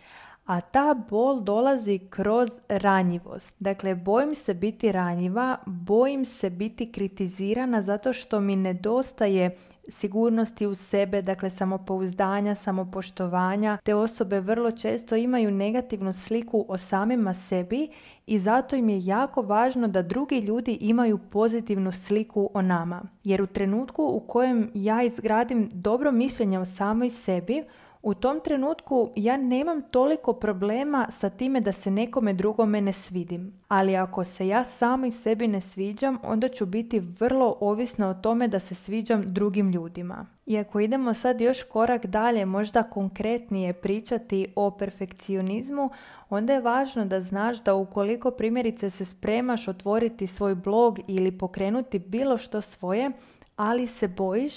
a 0.44 0.60
ta 0.60 0.94
bol 1.10 1.40
dolazi 1.40 1.98
kroz 2.10 2.48
ranjivost. 2.68 3.54
Dakle, 3.58 3.94
bojim 3.94 4.34
se 4.34 4.54
biti 4.54 4.92
ranjiva, 4.92 5.56
bojim 5.66 6.24
se 6.24 6.50
biti 6.50 6.92
kritizirana 6.92 7.82
zato 7.82 8.12
što 8.12 8.40
mi 8.40 8.56
nedostaje 8.56 9.56
sigurnosti 9.88 10.66
u 10.66 10.74
sebe, 10.74 11.22
dakle 11.22 11.50
samopouzdanja, 11.50 12.54
samopoštovanja. 12.54 13.78
Te 13.84 13.94
osobe 13.94 14.40
vrlo 14.40 14.70
često 14.70 15.16
imaju 15.16 15.50
negativnu 15.50 16.12
sliku 16.12 16.64
o 16.68 16.78
samima 16.78 17.34
sebi 17.34 17.88
i 18.26 18.38
zato 18.38 18.76
im 18.76 18.88
je 18.88 19.06
jako 19.06 19.42
važno 19.42 19.88
da 19.88 20.02
drugi 20.02 20.38
ljudi 20.38 20.78
imaju 20.80 21.18
pozitivnu 21.18 21.92
sliku 21.92 22.50
o 22.54 22.62
nama. 22.62 23.02
Jer 23.24 23.42
u 23.42 23.46
trenutku 23.46 24.02
u 24.02 24.20
kojem 24.20 24.70
ja 24.74 25.02
izgradim 25.02 25.70
dobro 25.72 26.12
mišljenje 26.12 26.58
o 26.58 26.64
samoj 26.64 27.10
sebi, 27.10 27.64
u 28.04 28.14
tom 28.14 28.40
trenutku 28.40 29.10
ja 29.16 29.36
nemam 29.36 29.82
toliko 29.82 30.32
problema 30.32 31.06
sa 31.10 31.30
time 31.30 31.60
da 31.60 31.72
se 31.72 31.90
nekome 31.90 32.32
drugome 32.32 32.80
ne 32.80 32.92
svidim. 32.92 33.52
Ali 33.68 33.96
ako 33.96 34.24
se 34.24 34.48
ja 34.48 34.64
i 35.06 35.10
sebi 35.10 35.48
ne 35.48 35.60
sviđam, 35.60 36.18
onda 36.22 36.48
ću 36.48 36.66
biti 36.66 37.00
vrlo 37.00 37.56
ovisna 37.60 38.08
o 38.08 38.14
tome 38.14 38.48
da 38.48 38.58
se 38.58 38.74
sviđam 38.74 39.22
drugim 39.26 39.70
ljudima. 39.70 40.26
I 40.46 40.58
ako 40.58 40.80
idemo 40.80 41.14
sad 41.14 41.40
još 41.40 41.62
korak 41.62 42.06
dalje, 42.06 42.46
možda 42.46 42.82
konkretnije 42.82 43.72
pričati 43.72 44.46
o 44.56 44.70
perfekcionizmu, 44.70 45.90
onda 46.30 46.52
je 46.52 46.60
važno 46.60 47.04
da 47.04 47.20
znaš 47.20 47.62
da 47.62 47.74
ukoliko 47.74 48.30
primjerice 48.30 48.90
se 48.90 49.04
spremaš 49.04 49.68
otvoriti 49.68 50.26
svoj 50.26 50.54
blog 50.54 50.98
ili 51.08 51.38
pokrenuti 51.38 51.98
bilo 51.98 52.38
što 52.38 52.60
svoje, 52.60 53.10
ali 53.56 53.86
se 53.86 54.08
bojiš, 54.08 54.54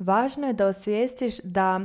važno 0.00 0.46
je 0.46 0.52
da 0.52 0.66
osvijestiš 0.66 1.38
da 1.38 1.80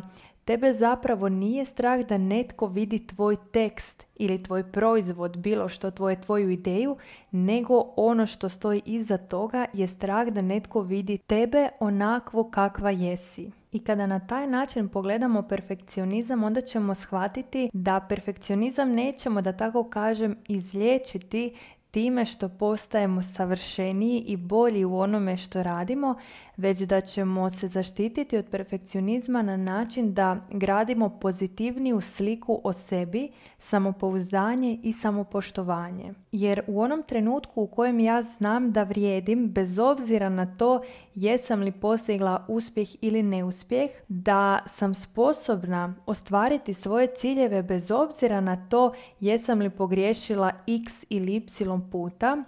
Tebe 0.46 0.74
zapravo 0.74 1.30
nije 1.30 1.66
strah 1.66 2.00
da 2.00 2.18
netko 2.18 2.68
vidi 2.68 3.08
tvoj 3.08 3.36
tekst 3.52 4.06
ili 4.16 4.44
tvoj 4.44 4.72
proizvod, 4.72 5.38
bilo 5.38 5.70
što 5.70 5.92
tvoje 5.92 6.22
tvoju 6.22 6.50
ideju, 6.50 6.98
nego 7.32 7.94
ono 7.96 8.26
što 8.26 8.50
stoji 8.50 8.82
iza 8.86 9.18
toga 9.18 9.66
je 9.74 9.88
strah 9.88 10.28
da 10.28 10.42
netko 10.42 10.82
vidi 10.82 11.18
tebe 11.18 11.70
onakvo 11.80 12.50
kakva 12.50 12.92
jesi. 12.92 13.52
I 13.72 13.80
kada 13.80 14.08
na 14.08 14.28
taj 14.28 14.48
način 14.48 14.90
pogledamo 14.90 15.42
perfekcionizam, 15.42 16.44
onda 16.44 16.62
ćemo 16.62 16.96
shvatiti 16.96 17.70
da 17.74 18.06
perfekcionizam 18.10 18.92
nećemo, 18.92 19.42
da 19.42 19.58
tako 19.58 19.84
kažem, 19.84 20.38
izliječiti 20.48 21.54
time 21.96 22.26
što 22.26 22.50
postajemo 22.50 23.22
savršeniji 23.22 24.20
i 24.20 24.38
bolji 24.38 24.86
u 24.86 24.98
onome 24.98 25.38
što 25.38 25.64
radimo, 25.64 26.16
već 26.58 26.82
da 26.82 27.02
ćemo 27.02 27.50
se 27.50 27.68
zaštititi 27.68 28.38
od 28.38 28.46
perfekcionizma 28.46 29.42
na 29.42 29.58
način 29.58 30.14
da 30.14 30.38
gradimo 30.52 31.10
pozitivniju 31.10 32.02
sliku 32.02 32.62
o 32.64 32.74
sebi, 32.74 33.30
samopouzdanje 33.60 34.80
i 34.84 34.94
samopoštovanje. 34.94 36.14
Jer 36.32 36.62
u 36.68 36.82
onom 36.82 37.04
trenutku 37.04 37.62
u 37.62 37.68
kojem 37.68 38.00
ja 38.00 38.22
znam 38.22 38.72
da 38.72 38.84
vrijedim, 38.84 39.48
bez 39.48 39.80
obzira 39.80 40.30
na 40.30 40.58
to 40.58 40.82
jesam 41.16 41.60
li 41.62 41.72
postigla 41.72 42.46
uspjeh 42.48 42.88
ili 43.02 43.24
neuspjeh, 43.24 43.90
da 44.08 44.60
sam 44.68 44.94
sposobna 44.94 45.96
ostvariti 46.06 46.74
svoje 46.74 47.08
ciljeve 47.16 47.64
bez 47.64 47.92
obzira 47.92 48.42
na 48.42 48.68
to 48.70 48.94
jesam 49.20 49.60
li 49.60 49.70
pogriješila 49.70 50.52
x 50.68 51.06
ili 51.10 51.36
y 51.36 51.85
puta 51.92 52.44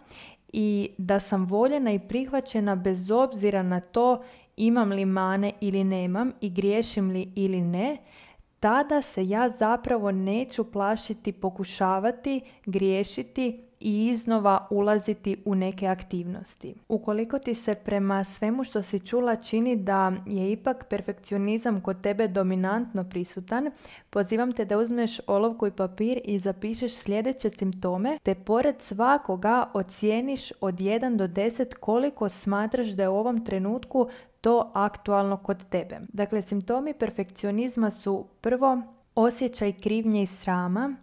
i 0.53 0.89
da 0.97 1.19
sam 1.19 1.45
voljena 1.45 1.91
i 1.91 1.99
prihvaćena 1.99 2.75
bez 2.75 3.11
obzira 3.11 3.63
na 3.63 3.79
to 3.79 4.23
imam 4.57 4.89
li 4.89 5.05
mane 5.05 5.53
ili 5.61 5.83
nemam 5.83 6.31
i 6.41 6.49
griješim 6.49 7.09
li 7.09 7.31
ili 7.35 7.61
ne, 7.61 7.97
tada 8.59 9.01
se 9.01 9.27
ja 9.27 9.49
zapravo 9.49 10.11
neću 10.11 10.71
plašiti 10.71 11.31
pokušavati, 11.31 12.41
griješiti 12.65 13.67
i 13.79 14.07
iznova 14.07 14.67
ulaziti 14.69 15.37
u 15.45 15.55
neke 15.55 15.87
aktivnosti. 15.87 16.75
Ukoliko 16.87 17.39
ti 17.39 17.53
se 17.53 17.75
prema 17.75 18.23
svemu 18.23 18.63
što 18.63 18.81
si 18.81 18.99
čula 18.99 19.35
čini 19.35 19.75
da 19.75 20.13
je 20.25 20.51
ipak 20.51 20.85
perfekcionizam 20.89 21.81
kod 21.81 22.01
tebe 22.01 22.27
dominantno 22.27 23.09
prisutan, 23.09 23.71
pozivam 24.09 24.51
te 24.51 24.65
da 24.65 24.77
uzmeš 24.77 25.19
olovku 25.27 25.67
i 25.67 25.71
papir 25.71 26.19
i 26.23 26.39
zapišeš 26.39 26.93
sljedeće 26.93 27.49
simptome, 27.49 28.19
te 28.23 28.35
pored 28.35 28.75
svakoga 28.81 29.71
ocijeniš 29.73 30.51
od 30.61 30.75
1 30.75 31.15
do 31.15 31.27
10 31.27 31.73
koliko 31.73 32.29
smatraš 32.29 32.87
da 32.87 33.03
je 33.03 33.09
u 33.09 33.17
ovom 33.17 33.45
trenutku 33.45 34.07
to 34.41 34.71
aktualno 34.73 35.37
kod 35.37 35.69
tebe. 35.69 35.99
Dakle, 36.13 36.41
simptomi 36.41 36.93
perfekcionizma 36.93 37.91
su 37.91 38.25
prvo 38.41 38.81
osjećaj 39.15 39.71
krivnje 39.71 40.23
i 40.23 40.25
srama, 40.25 40.95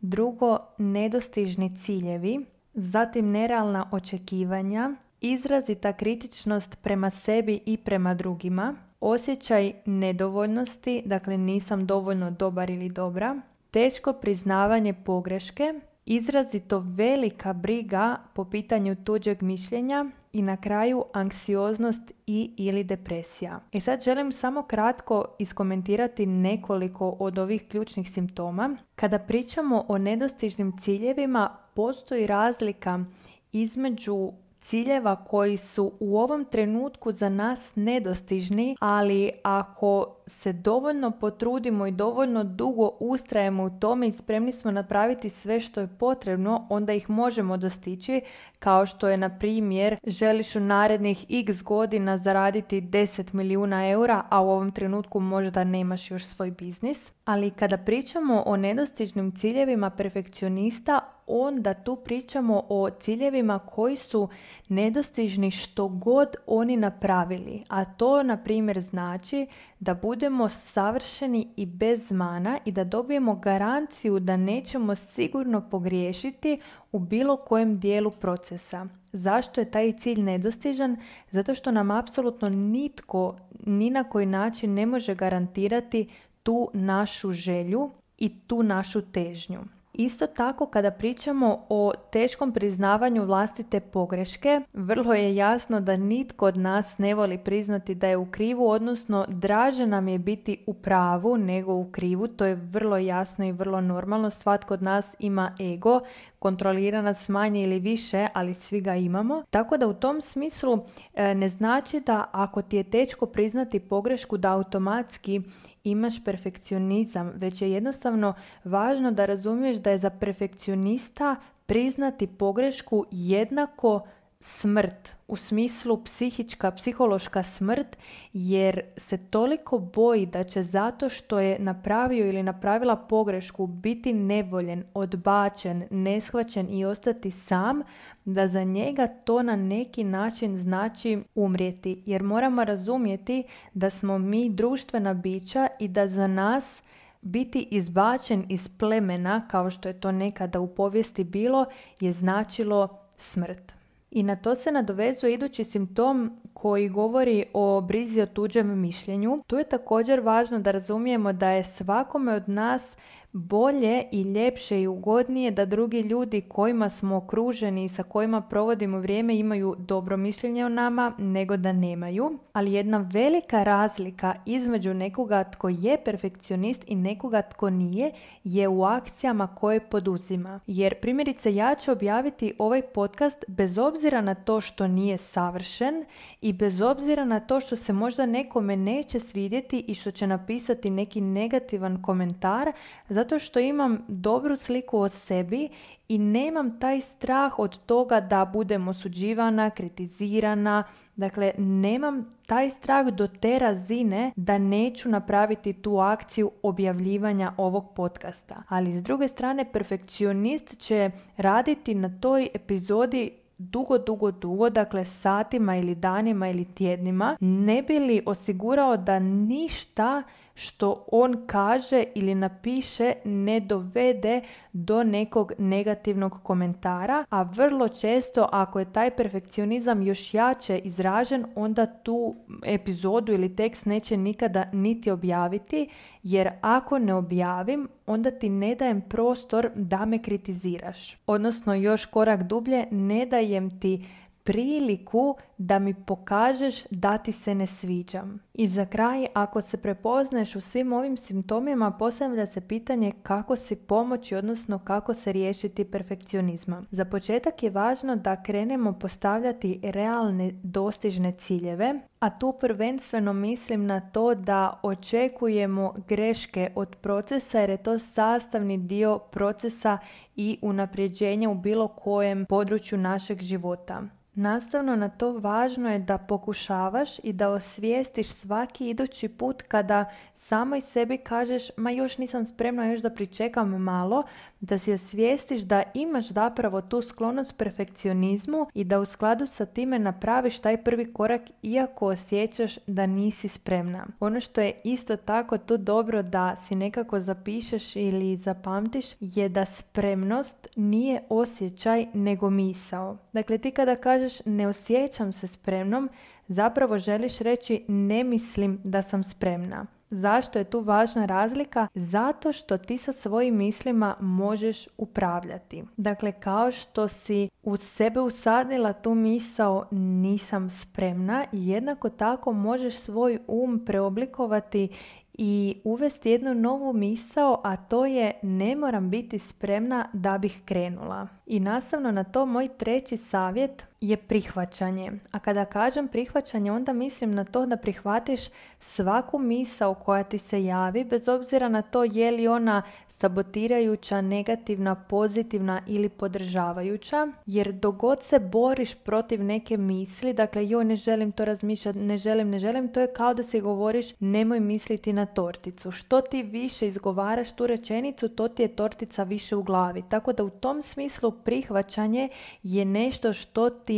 drugo 0.00 0.58
nedostižni 0.78 1.76
ciljevi, 1.76 2.46
zatim 2.74 3.30
nerealna 3.30 3.88
očekivanja, 3.92 4.90
izrazita 5.20 5.92
kritičnost 5.92 6.78
prema 6.82 7.10
sebi 7.10 7.60
i 7.66 7.76
prema 7.76 8.14
drugima, 8.14 8.74
osjećaj 9.00 9.72
nedovoljnosti, 9.86 11.02
dakle 11.06 11.38
nisam 11.38 11.86
dovoljno 11.86 12.30
dobar 12.30 12.70
ili 12.70 12.88
dobra, 12.88 13.40
teško 13.70 14.12
priznavanje 14.12 14.94
pogreške, 14.94 15.80
izrazito 16.10 16.78
velika 16.78 17.52
briga 17.52 18.16
po 18.34 18.44
pitanju 18.44 18.96
tuđeg 19.04 19.42
mišljenja 19.42 20.06
i 20.32 20.42
na 20.42 20.56
kraju 20.56 21.04
anksioznost 21.12 22.12
i 22.26 22.50
ili 22.56 22.84
depresija. 22.84 23.60
I 23.72 23.80
sad 23.80 24.02
želim 24.02 24.32
samo 24.32 24.62
kratko 24.62 25.24
iskomentirati 25.38 26.26
nekoliko 26.26 27.16
od 27.18 27.38
ovih 27.38 27.68
ključnih 27.68 28.10
simptoma. 28.10 28.76
Kada 28.94 29.18
pričamo 29.18 29.84
o 29.88 29.98
nedostižnim 29.98 30.78
ciljevima, 30.78 31.56
postoji 31.74 32.26
razlika 32.26 33.04
između 33.52 34.32
ciljeva 34.60 35.24
koji 35.24 35.56
su 35.56 35.92
u 36.00 36.18
ovom 36.18 36.44
trenutku 36.44 37.12
za 37.12 37.28
nas 37.28 37.72
nedostižni, 37.74 38.76
ali 38.80 39.30
ako 39.42 40.16
se 40.30 40.52
dovoljno 40.52 41.10
potrudimo 41.10 41.86
i 41.86 41.90
dovoljno 41.90 42.44
dugo 42.44 42.90
ustrajemo 43.00 43.64
u 43.64 43.70
tome 43.70 44.08
i 44.08 44.12
spremni 44.12 44.52
smo 44.52 44.70
napraviti 44.70 45.30
sve 45.30 45.60
što 45.60 45.80
je 45.80 45.88
potrebno, 45.98 46.66
onda 46.70 46.92
ih 46.92 47.10
možemo 47.10 47.56
dostići, 47.56 48.20
kao 48.58 48.86
što 48.86 49.08
je 49.08 49.16
na 49.16 49.38
primjer 49.38 49.96
želiš 50.06 50.56
u 50.56 50.60
narednih 50.60 51.26
x 51.30 51.62
godina 51.62 52.16
zaraditi 52.18 52.80
10 52.80 53.34
milijuna 53.34 53.88
eura, 53.88 54.22
a 54.28 54.40
u 54.40 54.50
ovom 54.50 54.72
trenutku 54.72 55.20
možda 55.20 55.64
nemaš 55.64 56.10
još 56.10 56.24
svoj 56.24 56.50
biznis. 56.50 57.12
Ali 57.24 57.50
kada 57.50 57.76
pričamo 57.78 58.42
o 58.46 58.56
nedostižnim 58.56 59.36
ciljevima 59.36 59.90
perfekcionista, 59.90 61.00
onda 61.26 61.74
tu 61.74 61.96
pričamo 61.96 62.62
o 62.68 62.90
ciljevima 62.90 63.58
koji 63.58 63.96
su 63.96 64.28
nedostižni 64.68 65.50
što 65.50 65.88
god 65.88 66.36
oni 66.46 66.76
napravili. 66.76 67.62
A 67.68 67.84
to, 67.84 68.22
na 68.22 68.36
primjer, 68.36 68.80
znači 68.80 69.46
da 69.80 69.94
budemo 70.20 70.48
savršeni 70.48 71.48
i 71.56 71.66
bez 71.66 72.12
mana 72.12 72.58
i 72.64 72.72
da 72.72 72.84
dobijemo 72.84 73.34
garanciju 73.34 74.20
da 74.20 74.36
nećemo 74.36 74.94
sigurno 74.94 75.68
pogriješiti 75.70 76.60
u 76.92 76.98
bilo 76.98 77.36
kojem 77.36 77.78
dijelu 77.78 78.10
procesa. 78.10 78.86
Zašto 79.12 79.60
je 79.60 79.70
taj 79.70 79.92
cilj 79.92 80.22
nedostižan? 80.22 80.96
Zato 81.30 81.54
što 81.54 81.70
nam 81.70 81.90
apsolutno 81.90 82.48
nitko 82.48 83.36
ni 83.66 83.90
na 83.90 84.04
koji 84.04 84.26
način 84.26 84.74
ne 84.74 84.86
može 84.86 85.14
garantirati 85.14 86.08
tu 86.42 86.70
našu 86.74 87.32
želju 87.32 87.90
i 88.18 88.38
tu 88.46 88.62
našu 88.62 89.02
težnju. 89.02 89.60
Isto 89.92 90.26
tako 90.26 90.66
kada 90.66 90.90
pričamo 90.90 91.66
o 91.68 91.92
teškom 92.12 92.52
priznavanju 92.52 93.24
vlastite 93.24 93.80
pogreške, 93.80 94.60
vrlo 94.72 95.14
je 95.14 95.36
jasno 95.36 95.80
da 95.80 95.96
nitko 95.96 96.46
od 96.46 96.56
nas 96.56 96.98
ne 96.98 97.14
voli 97.14 97.38
priznati 97.38 97.94
da 97.94 98.08
je 98.08 98.16
u 98.16 98.26
krivu, 98.30 98.68
odnosno 98.68 99.26
draže 99.28 99.86
nam 99.86 100.08
je 100.08 100.18
biti 100.18 100.64
u 100.66 100.74
pravu 100.74 101.36
nego 101.36 101.74
u 101.74 101.90
krivu, 101.90 102.28
to 102.28 102.44
je 102.46 102.54
vrlo 102.54 102.96
jasno 102.96 103.44
i 103.44 103.52
vrlo 103.52 103.80
normalno. 103.80 104.30
Svatko 104.30 104.74
od 104.74 104.82
nas 104.82 105.14
ima 105.18 105.56
ego 105.60 106.00
kontrolira 106.40 107.02
nas 107.02 107.28
manje 107.28 107.62
ili 107.62 107.78
više, 107.78 108.28
ali 108.32 108.54
svi 108.54 108.80
ga 108.80 108.94
imamo. 108.94 109.42
Tako 109.50 109.76
da 109.76 109.86
u 109.86 109.94
tom 109.94 110.20
smislu 110.20 110.78
e, 111.14 111.34
ne 111.34 111.48
znači 111.48 112.00
da 112.00 112.24
ako 112.32 112.62
ti 112.62 112.76
je 112.76 112.84
teško 112.84 113.26
priznati 113.26 113.80
pogrešku 113.80 114.36
da 114.36 114.52
automatski 114.52 115.40
imaš 115.84 116.24
perfekcionizam, 116.24 117.32
već 117.34 117.62
je 117.62 117.72
jednostavno 117.72 118.34
važno 118.64 119.10
da 119.10 119.26
razumiješ 119.26 119.76
da 119.76 119.90
je 119.90 119.98
za 119.98 120.10
perfekcionista 120.10 121.36
priznati 121.66 122.26
pogrešku 122.26 123.04
jednako 123.10 124.00
smrt 124.40 125.12
u 125.28 125.36
smislu 125.36 126.04
psihička, 126.04 126.70
psihološka 126.70 127.42
smrt 127.42 127.96
jer 128.32 128.82
se 128.96 129.18
toliko 129.18 129.78
boji 129.78 130.26
da 130.26 130.44
će 130.44 130.62
zato 130.62 131.08
što 131.08 131.38
je 131.38 131.58
napravio 131.58 132.28
ili 132.28 132.42
napravila 132.42 132.96
pogrešku 132.96 133.66
biti 133.66 134.12
nevoljen, 134.12 134.84
odbačen, 134.94 135.86
neshvaćen 135.90 136.70
i 136.70 136.84
ostati 136.84 137.30
sam 137.30 137.82
da 138.24 138.46
za 138.46 138.64
njega 138.64 139.06
to 139.06 139.42
na 139.42 139.56
neki 139.56 140.04
način 140.04 140.56
znači 140.56 141.22
umrijeti 141.34 142.02
jer 142.06 142.22
moramo 142.22 142.64
razumjeti 142.64 143.42
da 143.74 143.90
smo 143.90 144.18
mi 144.18 144.50
društvena 144.50 145.14
bića 145.14 145.68
i 145.78 145.88
da 145.88 146.06
za 146.06 146.26
nas 146.26 146.82
biti 147.22 147.68
izbačen 147.70 148.44
iz 148.48 148.68
plemena 148.78 149.48
kao 149.48 149.70
što 149.70 149.88
je 149.88 150.00
to 150.00 150.12
nekada 150.12 150.60
u 150.60 150.74
povijesti 150.74 151.24
bilo 151.24 151.66
je 152.00 152.12
značilo 152.12 152.88
smrt. 153.16 153.79
I 154.10 154.22
na 154.22 154.36
to 154.36 154.54
se 154.54 154.72
nadovezuje 154.72 155.34
idući 155.34 155.64
simptom 155.64 156.40
koji 156.52 156.88
govori 156.88 157.44
o 157.52 157.80
brizi 157.80 158.20
o 158.20 158.26
tuđem 158.26 158.80
mišljenju. 158.80 159.42
Tu 159.46 159.56
je 159.56 159.68
također 159.68 160.20
važno 160.20 160.58
da 160.58 160.70
razumijemo 160.70 161.32
da 161.32 161.50
je 161.50 161.64
svakome 161.64 162.32
od 162.34 162.48
nas 162.48 162.96
bolje 163.32 164.04
i 164.12 164.22
ljepše 164.22 164.82
i 164.82 164.86
ugodnije 164.86 165.50
da 165.50 165.64
drugi 165.64 166.00
ljudi 166.00 166.40
kojima 166.40 166.88
smo 166.88 167.16
okruženi 167.16 167.84
i 167.84 167.88
sa 167.88 168.02
kojima 168.02 168.40
provodimo 168.40 168.98
vrijeme 168.98 169.38
imaju 169.38 169.74
dobro 169.78 170.16
mišljenje 170.16 170.64
o 170.64 170.68
nama 170.68 171.12
nego 171.18 171.56
da 171.56 171.72
nemaju. 171.72 172.38
Ali 172.52 172.72
jedna 172.72 173.08
velika 173.12 173.62
razlika 173.62 174.34
između 174.46 174.94
nekoga 174.94 175.44
tko 175.44 175.68
je 175.68 175.96
perfekcionist 176.04 176.84
i 176.86 176.94
nekoga 176.94 177.42
tko 177.42 177.70
nije 177.70 178.12
je 178.44 178.68
u 178.68 178.84
akcijama 178.84 179.46
koje 179.46 179.80
poduzima. 179.80 180.60
Jer 180.66 180.94
primjerice 180.94 181.54
ja 181.54 181.74
ću 181.74 181.92
objaviti 181.92 182.54
ovaj 182.58 182.82
podcast 182.82 183.44
bez 183.48 183.78
obzira 183.78 184.20
na 184.20 184.34
to 184.34 184.60
što 184.60 184.88
nije 184.88 185.18
savršen 185.18 186.04
i 186.40 186.52
bez 186.52 186.80
obzira 186.80 187.24
na 187.24 187.40
to 187.40 187.60
što 187.60 187.76
se 187.76 187.92
možda 187.92 188.26
nekome 188.26 188.76
neće 188.76 189.20
svidjeti 189.20 189.84
i 189.88 189.94
što 189.94 190.10
će 190.10 190.26
napisati 190.26 190.90
neki 190.90 191.20
negativan 191.20 192.02
komentar 192.02 192.72
zato 193.20 193.38
što 193.38 193.60
imam 193.60 194.04
dobru 194.08 194.56
sliku 194.56 194.98
o 194.98 195.08
sebi 195.08 195.68
i 196.08 196.18
nemam 196.18 196.80
taj 196.80 197.00
strah 197.00 197.58
od 197.58 197.78
toga 197.78 198.20
da 198.20 198.44
budem 198.44 198.88
osuđivana, 198.88 199.70
kritizirana. 199.70 200.84
Dakle, 201.16 201.52
nemam 201.58 202.34
taj 202.46 202.70
strah 202.70 203.06
do 203.06 203.26
te 203.26 203.58
razine 203.58 204.32
da 204.36 204.58
neću 204.58 205.08
napraviti 205.08 205.72
tu 205.72 205.98
akciju 205.98 206.50
objavljivanja 206.62 207.52
ovog 207.56 207.94
podcasta. 207.94 208.62
Ali 208.68 208.92
s 208.92 209.02
druge 209.02 209.28
strane, 209.28 209.72
perfekcionist 209.72 210.78
će 210.78 211.10
raditi 211.36 211.94
na 211.94 212.20
toj 212.20 212.48
epizodi 212.54 213.30
dugo, 213.58 213.98
dugo, 213.98 214.30
dugo, 214.30 214.70
dakle 214.70 215.04
satima 215.04 215.76
ili 215.76 215.94
danima 215.94 216.48
ili 216.48 216.64
tjednima, 216.64 217.36
ne 217.40 217.82
bi 217.82 217.98
li 217.98 218.22
osigurao 218.26 218.96
da 218.96 219.18
ništa 219.18 220.22
što 220.60 221.04
on 221.12 221.46
kaže 221.46 222.04
ili 222.14 222.34
napiše 222.34 223.12
ne 223.24 223.60
dovede 223.60 224.40
do 224.72 225.04
nekog 225.04 225.52
negativnog 225.58 226.40
komentara, 226.42 227.24
a 227.30 227.42
vrlo 227.42 227.88
često 227.88 228.48
ako 228.52 228.78
je 228.78 228.92
taj 228.92 229.10
perfekcionizam 229.10 230.02
još 230.02 230.34
jače 230.34 230.78
izražen, 230.78 231.46
onda 231.54 231.86
tu 231.86 232.36
epizodu 232.64 233.32
ili 233.32 233.56
tekst 233.56 233.86
neće 233.86 234.16
nikada 234.16 234.70
niti 234.72 235.10
objaviti, 235.10 235.88
jer 236.22 236.50
ako 236.60 236.98
ne 236.98 237.14
objavim, 237.14 237.88
onda 238.06 238.30
ti 238.30 238.48
ne 238.48 238.74
dajem 238.74 239.00
prostor 239.00 239.70
da 239.74 240.04
me 240.04 240.22
kritiziraš. 240.22 241.16
Odnosno 241.26 241.74
još 241.74 242.06
korak 242.06 242.42
dublje, 242.42 242.86
ne 242.90 243.26
dajem 243.26 243.80
ti 243.80 244.06
priliku 244.50 245.36
da 245.58 245.78
mi 245.78 245.94
pokažeš 245.94 246.84
da 246.90 247.18
ti 247.18 247.32
se 247.32 247.54
ne 247.54 247.66
sviđam. 247.66 248.40
I 248.54 248.68
za 248.68 248.86
kraj, 248.86 249.26
ako 249.34 249.60
se 249.60 249.76
prepoznaješ 249.76 250.56
u 250.56 250.60
svim 250.60 250.92
ovim 250.92 251.16
simptomima, 251.16 251.90
postavlja 251.90 252.46
se 252.46 252.60
pitanje 252.60 253.12
kako 253.22 253.56
si 253.56 253.76
pomoći, 253.76 254.34
odnosno 254.34 254.78
kako 254.78 255.14
se 255.14 255.32
riješiti 255.32 255.84
perfekcionizma. 255.84 256.82
Za 256.90 257.04
početak 257.04 257.62
je 257.62 257.70
važno 257.70 258.16
da 258.16 258.42
krenemo 258.42 258.92
postavljati 258.92 259.80
realne 259.82 260.50
dostižne 260.62 261.32
ciljeve, 261.32 262.00
a 262.18 262.38
tu 262.38 262.54
prvenstveno 262.60 263.32
mislim 263.32 263.86
na 263.86 264.00
to 264.00 264.34
da 264.34 264.80
očekujemo 264.82 265.94
greške 266.08 266.72
od 266.74 266.96
procesa 266.96 267.60
jer 267.60 267.70
je 267.70 267.82
to 267.82 267.98
sastavni 267.98 268.78
dio 268.78 269.18
procesa 269.18 269.98
i 270.36 270.58
unapređenja 270.62 271.50
u 271.50 271.54
bilo 271.54 271.88
kojem 271.88 272.46
području 272.46 272.98
našeg 272.98 273.40
života. 273.40 274.19
Nastavno 274.40 274.96
na 274.96 275.08
to 275.08 275.32
važno 275.32 275.90
je 275.92 275.98
da 275.98 276.18
pokušavaš 276.18 277.18
i 277.18 277.32
da 277.32 277.48
osvijestiš 277.48 278.28
svaki 278.28 278.88
idući 278.90 279.28
put 279.28 279.62
kada 279.62 280.04
samoj 280.40 280.80
sebi 280.80 281.18
kažeš 281.18 281.70
ma 281.76 281.90
još 281.90 282.18
nisam 282.18 282.46
spremna, 282.46 282.86
još 282.86 283.00
da 283.00 283.10
pričekam 283.10 283.68
malo, 283.68 284.22
da 284.60 284.78
si 284.78 284.92
osvijestiš 284.92 285.60
da 285.60 285.82
imaš 285.94 286.28
zapravo 286.28 286.80
tu 286.80 287.02
sklonost 287.02 287.56
perfekcionizmu 287.56 288.66
i 288.74 288.84
da 288.84 289.00
u 289.00 289.04
skladu 289.04 289.46
sa 289.46 289.66
time 289.66 289.98
napraviš 289.98 290.60
taj 290.60 290.84
prvi 290.84 291.12
korak 291.12 291.42
iako 291.62 292.06
osjećaš 292.06 292.78
da 292.86 293.06
nisi 293.06 293.48
spremna. 293.48 294.06
Ono 294.20 294.40
što 294.40 294.60
je 294.60 294.80
isto 294.84 295.16
tako 295.16 295.58
tu 295.58 295.76
dobro 295.76 296.22
da 296.22 296.56
si 296.56 296.74
nekako 296.74 297.20
zapišeš 297.20 297.96
ili 297.96 298.36
zapamtiš 298.36 299.06
je 299.20 299.48
da 299.48 299.64
spremnost 299.64 300.68
nije 300.76 301.22
osjećaj 301.28 302.06
nego 302.14 302.50
misao. 302.50 303.16
Dakle 303.32 303.58
ti 303.58 303.70
kada 303.70 303.94
kažeš 303.94 304.44
ne 304.44 304.68
osjećam 304.68 305.32
se 305.32 305.46
spremnom, 305.46 306.08
zapravo 306.48 306.98
želiš 306.98 307.38
reći 307.38 307.84
ne 307.88 308.24
mislim 308.24 308.80
da 308.84 309.02
sam 309.02 309.24
spremna. 309.24 309.99
Zašto 310.10 310.58
je 310.58 310.64
tu 310.64 310.80
važna 310.80 311.26
razlika? 311.26 311.88
Zato 311.94 312.52
što 312.52 312.78
ti 312.78 312.98
sa 312.98 313.12
svojim 313.12 313.56
mislima 313.56 314.16
možeš 314.20 314.88
upravljati. 314.98 315.84
Dakle, 315.96 316.32
kao 316.32 316.70
što 316.70 317.08
si 317.08 317.48
u 317.62 317.76
sebe 317.76 318.20
usadila 318.20 318.92
tu 318.92 319.14
misao 319.14 319.86
nisam 319.90 320.70
spremna, 320.70 321.44
jednako 321.52 322.08
tako 322.08 322.52
možeš 322.52 322.94
svoj 322.94 323.38
um 323.48 323.84
preoblikovati 323.86 324.88
i 325.34 325.80
uvesti 325.84 326.30
jednu 326.30 326.54
novu 326.54 326.92
misao, 326.92 327.60
a 327.64 327.76
to 327.76 328.06
je 328.06 328.38
ne 328.42 328.76
moram 328.76 329.10
biti 329.10 329.38
spremna 329.38 330.08
da 330.12 330.38
bih 330.38 330.62
krenula. 330.64 331.28
I 331.46 331.60
nastavno 331.60 332.10
na 332.10 332.24
to 332.24 332.46
moj 332.46 332.68
treći 332.68 333.16
savjet 333.16 333.89
je 334.00 334.16
prihvaćanje. 334.16 335.12
A 335.32 335.38
kada 335.38 335.64
kažem 335.64 336.08
prihvaćanje, 336.08 336.72
onda 336.72 336.92
mislim 336.92 337.34
na 337.34 337.44
to 337.44 337.66
da 337.66 337.76
prihvatiš 337.76 338.40
svaku 338.78 339.38
misao 339.38 339.94
koja 339.94 340.24
ti 340.24 340.38
se 340.38 340.64
javi, 340.64 341.04
bez 341.04 341.28
obzira 341.28 341.68
na 341.68 341.82
to 341.82 342.04
je 342.04 342.30
li 342.30 342.48
ona 342.48 342.82
sabotirajuća, 343.08 344.20
negativna, 344.20 344.94
pozitivna 344.94 345.82
ili 345.86 346.08
podržavajuća. 346.08 347.28
Jer 347.46 347.72
dogod 347.72 348.22
se 348.22 348.38
boriš 348.38 348.94
protiv 348.94 349.44
neke 349.44 349.76
misli, 349.76 350.32
dakle 350.32 350.68
joj 350.68 350.84
ne 350.84 350.96
želim 350.96 351.32
to 351.32 351.44
razmišljati, 351.44 351.98
ne 351.98 352.16
želim, 352.16 352.50
ne 352.50 352.58
želim, 352.58 352.92
to 352.92 353.00
je 353.00 353.12
kao 353.12 353.34
da 353.34 353.42
se 353.42 353.60
govoriš 353.60 354.06
nemoj 354.20 354.60
misliti 354.60 355.12
na 355.12 355.26
torticu. 355.26 355.90
Što 355.90 356.20
ti 356.20 356.42
više 356.42 356.86
izgovaraš 356.86 357.52
tu 357.52 357.66
rečenicu, 357.66 358.28
to 358.28 358.48
ti 358.48 358.62
je 358.62 358.76
tortica 358.76 359.22
više 359.22 359.56
u 359.56 359.62
glavi. 359.62 360.02
Tako 360.08 360.32
da 360.32 360.44
u 360.44 360.50
tom 360.50 360.82
smislu 360.82 361.30
prihvaćanje 361.30 362.28
je 362.62 362.84
nešto 362.84 363.32
što 363.32 363.70
ti 363.70 363.89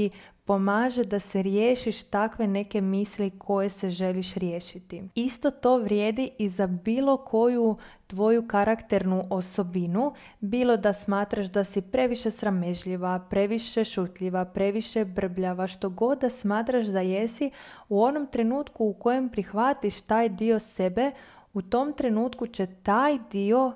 pomaže 0.45 1.05
da 1.05 1.19
se 1.19 1.43
riješiš 1.43 2.03
takve 2.03 2.47
neke 2.47 2.81
misli 2.81 3.31
koje 3.39 3.69
se 3.69 3.91
želiš 3.91 4.35
riješiti. 4.35 5.03
Isto 5.15 5.51
to 5.51 5.79
vrijedi 5.79 6.31
i 6.39 6.49
za 6.49 6.67
bilo 6.67 7.17
koju 7.17 7.77
tvoju 8.07 8.49
karakternu 8.49 9.25
osobinu, 9.31 10.13
bilo 10.41 10.77
da 10.77 10.93
smatraš 10.93 11.47
da 11.47 11.65
si 11.65 11.83
previše 11.83 12.31
sramežljiva, 12.31 13.27
previše 13.31 13.85
šutljiva, 13.85 14.45
previše 14.45 15.05
brbljava, 15.05 15.67
što 15.67 15.89
god 15.89 16.19
da 16.19 16.31
smatraš 16.31 16.87
da 16.87 17.01
jesi, 17.01 17.51
u 17.89 18.03
onom 18.03 18.27
trenutku 18.27 18.85
u 18.85 18.93
kojem 18.93 19.29
prihvatiš 19.29 20.01
taj 20.01 20.29
dio 20.29 20.59
sebe, 20.59 21.11
u 21.53 21.63
tom 21.63 21.93
trenutku 21.93 22.47
će 22.47 22.67
taj 22.83 23.19
dio 23.31 23.73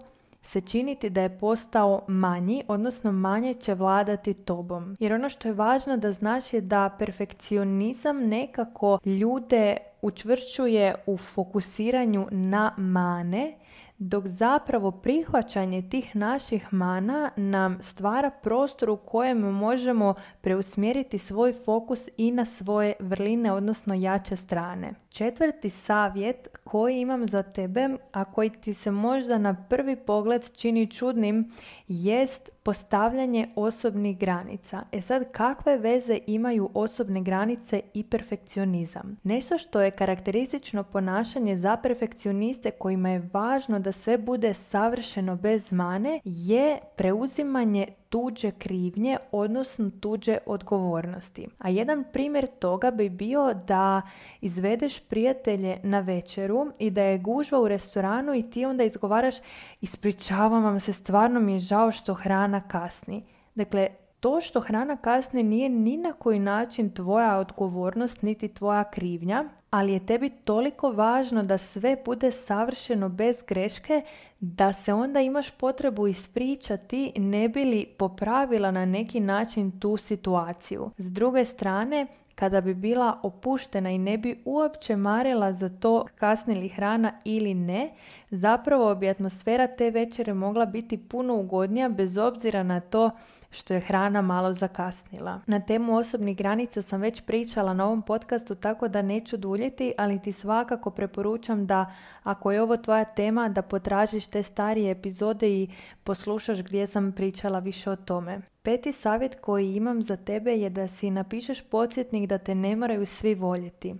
se 0.47 0.61
činiti 0.61 1.11
da 1.11 1.23
je 1.23 1.39
postao 1.39 2.05
manji, 2.09 2.63
odnosno 2.69 3.13
manje 3.13 3.55
će 3.55 3.75
vladati 3.75 4.35
tobom. 4.35 4.97
Jer 5.01 5.13
ono 5.13 5.29
što 5.29 5.49
je 5.49 5.55
važno 5.55 5.97
da 5.97 6.13
znaš 6.13 6.53
je 6.53 6.61
da 6.61 6.97
perfekcionizam 6.99 8.17
nekako 8.19 8.99
ljude 9.05 9.77
učvršćuje 10.03 10.95
u 11.07 11.17
fokusiranju 11.17 12.27
na 12.31 12.75
mane, 12.77 13.55
dok 13.99 14.27
zapravo 14.27 14.91
prihvaćanje 14.91 15.89
tih 15.91 16.17
naših 16.17 16.73
mana 16.73 17.31
nam 17.37 17.79
stvara 17.81 18.31
prostor 18.31 18.91
u 18.91 18.97
kojem 18.97 19.39
možemo 19.39 20.15
preusmjeriti 20.41 21.19
svoj 21.19 21.53
fokus 21.53 22.09
i 22.17 22.31
na 22.31 22.45
svoje 22.45 22.95
vrline, 23.01 23.53
odnosno 23.53 23.95
jače 23.95 24.37
strane. 24.37 24.93
Četvrti 25.09 25.71
savjet 25.71 26.49
koji 26.65 27.01
imam 27.01 27.29
za 27.29 27.43
tebe, 27.43 27.89
a 28.13 28.25
koji 28.25 28.51
ti 28.51 28.75
se 28.75 28.91
možda 28.91 29.39
na 29.39 29.67
prvi 29.69 29.97
pogled 29.97 30.53
čini 30.53 30.91
čudnim, 30.91 31.53
jest 31.89 32.51
postavljanje 32.63 33.49
osobnih 33.55 34.19
granica. 34.19 34.83
E 34.93 35.01
sad, 35.01 35.33
kakve 35.33 35.77
veze 35.77 36.19
imaju 36.27 36.71
osobne 36.75 37.23
granice 37.23 37.81
i 37.95 38.05
perfekcionizam? 38.05 39.17
Nešto 39.23 39.59
što 39.59 39.81
je 39.81 39.91
karakteristično 39.91 40.83
ponašanje 40.83 41.57
za 41.57 41.77
perfekcioniste 41.77 42.71
kojima 42.71 43.11
je 43.11 43.29
važno 43.33 43.79
da 43.87 43.93
sve 43.93 44.19
bude 44.19 44.55
savršeno 44.55 45.37
bez 45.37 45.73
mane 45.73 46.21
je 46.25 46.79
preuzimanje 46.97 47.87
tuđe 48.09 48.51
krivnje, 48.51 49.17
odnosno 49.33 49.91
tuđe 50.01 50.39
odgovornosti. 50.47 51.47
A 51.59 51.69
jedan 51.69 52.05
primjer 52.13 52.47
toga 52.47 52.91
bi 52.91 53.09
bio 53.09 53.55
da 53.55 54.03
izvedeš 54.41 55.01
prijatelje 55.01 55.79
na 55.83 56.01
večeru 56.01 56.67
i 56.79 56.91
da 56.91 57.03
je 57.03 57.19
gužva 57.19 57.61
u 57.61 57.69
restoranu 57.69 58.35
i 58.35 58.51
ti 58.51 58.65
onda 58.65 58.85
izgovaraš 58.85 59.35
ispričavam 59.81 60.65
vam 60.65 60.81
se, 60.81 60.93
stvarno 60.93 61.41
mi 61.41 61.53
je 61.53 61.59
žao 61.59 61.93
što 61.93 62.15
hrana 62.15 62.69
kasni. 62.69 63.23
Dakle, 63.55 63.89
to 64.21 64.41
što 64.41 64.61
hrana 64.61 64.97
kasni 64.97 65.43
nije 65.43 65.69
ni 65.69 65.97
na 65.97 66.13
koji 66.13 66.39
način 66.39 66.91
tvoja 66.91 67.37
odgovornost 67.37 68.23
niti 68.23 68.49
tvoja 68.49 68.85
krivnja, 68.85 69.45
ali 69.77 69.93
je 69.93 70.07
tebi 70.07 70.31
toliko 70.31 70.91
važno 70.91 71.43
da 71.43 71.59
sve 71.59 71.97
bude 72.05 72.31
savršeno 72.31 73.09
bez 73.09 73.43
greške 73.49 74.03
da 74.41 74.73
se 74.73 74.93
onda 74.93 75.21
imaš 75.21 75.51
potrebu 75.51 76.07
ispričati 76.07 77.13
ne 77.17 77.49
bi 77.49 77.65
li 77.65 77.87
popravila 77.99 78.71
na 78.71 78.85
neki 78.85 79.21
način 79.21 79.81
tu 79.81 79.97
situaciju. 79.97 80.91
S 80.99 81.13
druge 81.13 81.45
strane, 81.45 82.07
kada 82.35 82.61
bi 82.61 82.75
bila 82.75 83.21
opuštena 83.23 83.91
i 83.91 83.99
ne 83.99 84.19
bi 84.19 84.43
uopće 84.45 84.97
marila 84.97 85.53
za 85.53 85.69
to 85.69 86.05
kasni 86.15 86.69
hrana 86.69 87.13
ili 87.25 87.55
ne, 87.55 87.91
zapravo 88.31 88.95
bi 88.95 89.09
atmosfera 89.09 89.67
te 89.67 89.91
večere 89.91 90.35
mogla 90.35 90.67
biti 90.67 90.97
puno 90.97 91.37
ugodnija 91.37 91.89
bez 91.89 92.19
obzira 92.19 92.63
na 92.63 92.81
to 92.81 93.11
što 93.57 93.75
je 93.75 93.81
hrana 93.81 94.23
malo 94.23 94.53
zakasnila. 94.53 95.41
Na 95.47 95.61
temu 95.61 95.97
osobnih 95.97 96.37
granica 96.37 96.83
sam 96.83 97.01
već 97.01 97.21
pričala 97.21 97.75
na 97.75 97.87
ovom 97.87 98.03
podcastu 98.03 98.55
tako 98.55 98.89
da 98.89 99.03
neću 99.03 99.37
duljiti, 99.37 99.93
ali 99.99 100.23
ti 100.23 100.33
svakako 100.33 100.91
preporučam 100.91 101.67
da 101.67 101.93
ako 102.23 102.53
je 102.53 102.63
ovo 102.63 102.77
tvoja 102.77 103.05
tema 103.05 103.49
da 103.49 103.63
potražiš 103.63 104.27
te 104.27 104.43
starije 104.43 104.91
epizode 104.91 105.49
i 105.49 105.69
poslušaš 106.05 106.63
gdje 106.63 106.87
sam 106.87 107.13
pričala 107.13 107.59
više 107.59 107.91
o 107.91 107.97
tome. 107.97 108.41
Peti 108.63 108.93
savjet 108.93 109.39
koji 109.41 109.75
imam 109.75 110.03
za 110.03 110.17
tebe 110.17 110.53
je 110.53 110.71
da 110.71 110.89
si 110.89 111.11
napišeš 111.11 111.63
podsjetnik 111.63 112.29
da 112.29 112.39
te 112.39 112.55
ne 112.55 112.77
moraju 112.77 113.07
svi 113.07 113.35
voljeti. 113.35 113.95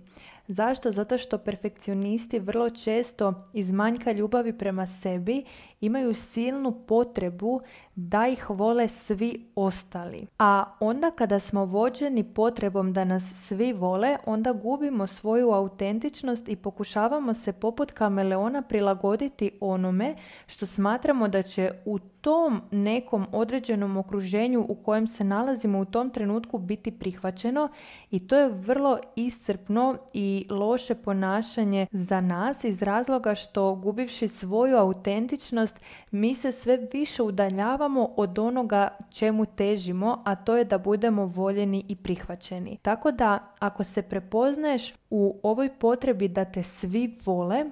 Zašto? 0.47 0.91
Zato 0.91 1.17
što 1.17 1.37
perfekcionisti 1.37 2.39
vrlo 2.39 2.69
često 2.69 3.49
iz 3.53 3.71
manjka 3.71 4.11
ljubavi 4.11 4.57
prema 4.57 4.85
sebi 4.85 5.43
imaju 5.81 6.13
silnu 6.13 6.71
potrebu 6.87 7.61
da 7.95 8.27
ih 8.27 8.49
vole 8.49 8.87
svi 8.87 9.45
ostali. 9.55 10.27
A 10.39 10.63
onda 10.79 11.11
kada 11.11 11.39
smo 11.39 11.65
vođeni 11.65 12.23
potrebom 12.23 12.93
da 12.93 13.03
nas 13.05 13.23
svi 13.47 13.73
vole, 13.73 14.17
onda 14.25 14.53
gubimo 14.53 15.07
svoju 15.07 15.51
autentičnost 15.51 16.49
i 16.49 16.55
pokušavamo 16.55 17.33
se 17.33 17.53
poput 17.53 17.91
kameleona 17.91 18.61
prilagoditi 18.61 19.51
onome 19.61 20.15
što 20.47 20.65
smatramo 20.65 21.27
da 21.27 21.41
će 21.41 21.71
u 21.85 21.99
tom 21.99 22.61
nekom 22.71 23.25
određenom 23.31 23.97
okruženju 23.97 24.65
u 24.69 24.75
kojem 24.75 25.07
se 25.07 25.23
nalazimo 25.23 25.79
u 25.79 25.85
tom 25.85 26.09
trenutku 26.09 26.57
biti 26.57 26.91
prihvaćeno 26.91 27.69
i 28.11 28.27
to 28.27 28.37
je 28.37 28.49
vrlo 28.49 28.99
iscrpno 29.15 29.97
i 30.13 30.47
loše 30.49 30.95
ponašanje 30.95 31.87
za 31.91 32.21
nas 32.21 32.63
iz 32.63 32.81
razloga 32.81 33.35
što 33.35 33.75
gubivši 33.75 34.27
svoju 34.27 34.77
autentičnost 34.77 35.66
mi 36.11 36.35
se 36.35 36.51
sve 36.51 36.77
više 36.93 37.23
udaljavamo 37.23 38.09
od 38.15 38.39
onoga 38.39 38.87
čemu 39.09 39.45
težimo, 39.45 40.21
a 40.25 40.35
to 40.35 40.57
je 40.57 40.65
da 40.65 40.77
budemo 40.77 41.25
voljeni 41.25 41.85
i 41.87 41.95
prihvaćeni. 41.95 42.77
Tako 42.81 43.11
da 43.11 43.53
ako 43.59 43.83
se 43.83 44.01
prepoznaješ 44.01 44.93
u 45.09 45.39
ovoj 45.43 45.69
potrebi 45.79 46.27
da 46.27 46.45
te 46.45 46.63
svi 46.63 47.15
vole, 47.25 47.65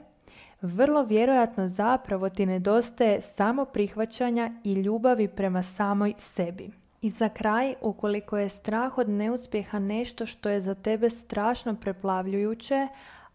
vrlo 0.61 1.03
vjerojatno 1.03 1.67
zapravo 1.67 2.29
ti 2.29 2.45
nedostaje 2.45 3.21
samo 3.21 3.65
prihvaćanja 3.65 4.51
i 4.63 4.73
ljubavi 4.73 5.27
prema 5.27 5.63
samoj 5.63 6.13
sebi. 6.17 6.71
I 7.01 7.09
za 7.09 7.29
kraj, 7.29 7.75
ukoliko 7.81 8.37
je 8.37 8.49
strah 8.49 8.97
od 8.97 9.09
neuspjeha 9.09 9.79
nešto 9.79 10.25
što 10.25 10.49
je 10.49 10.61
za 10.61 10.75
tebe 10.75 11.09
strašno 11.09 11.75
preplavljujuće, 11.75 12.87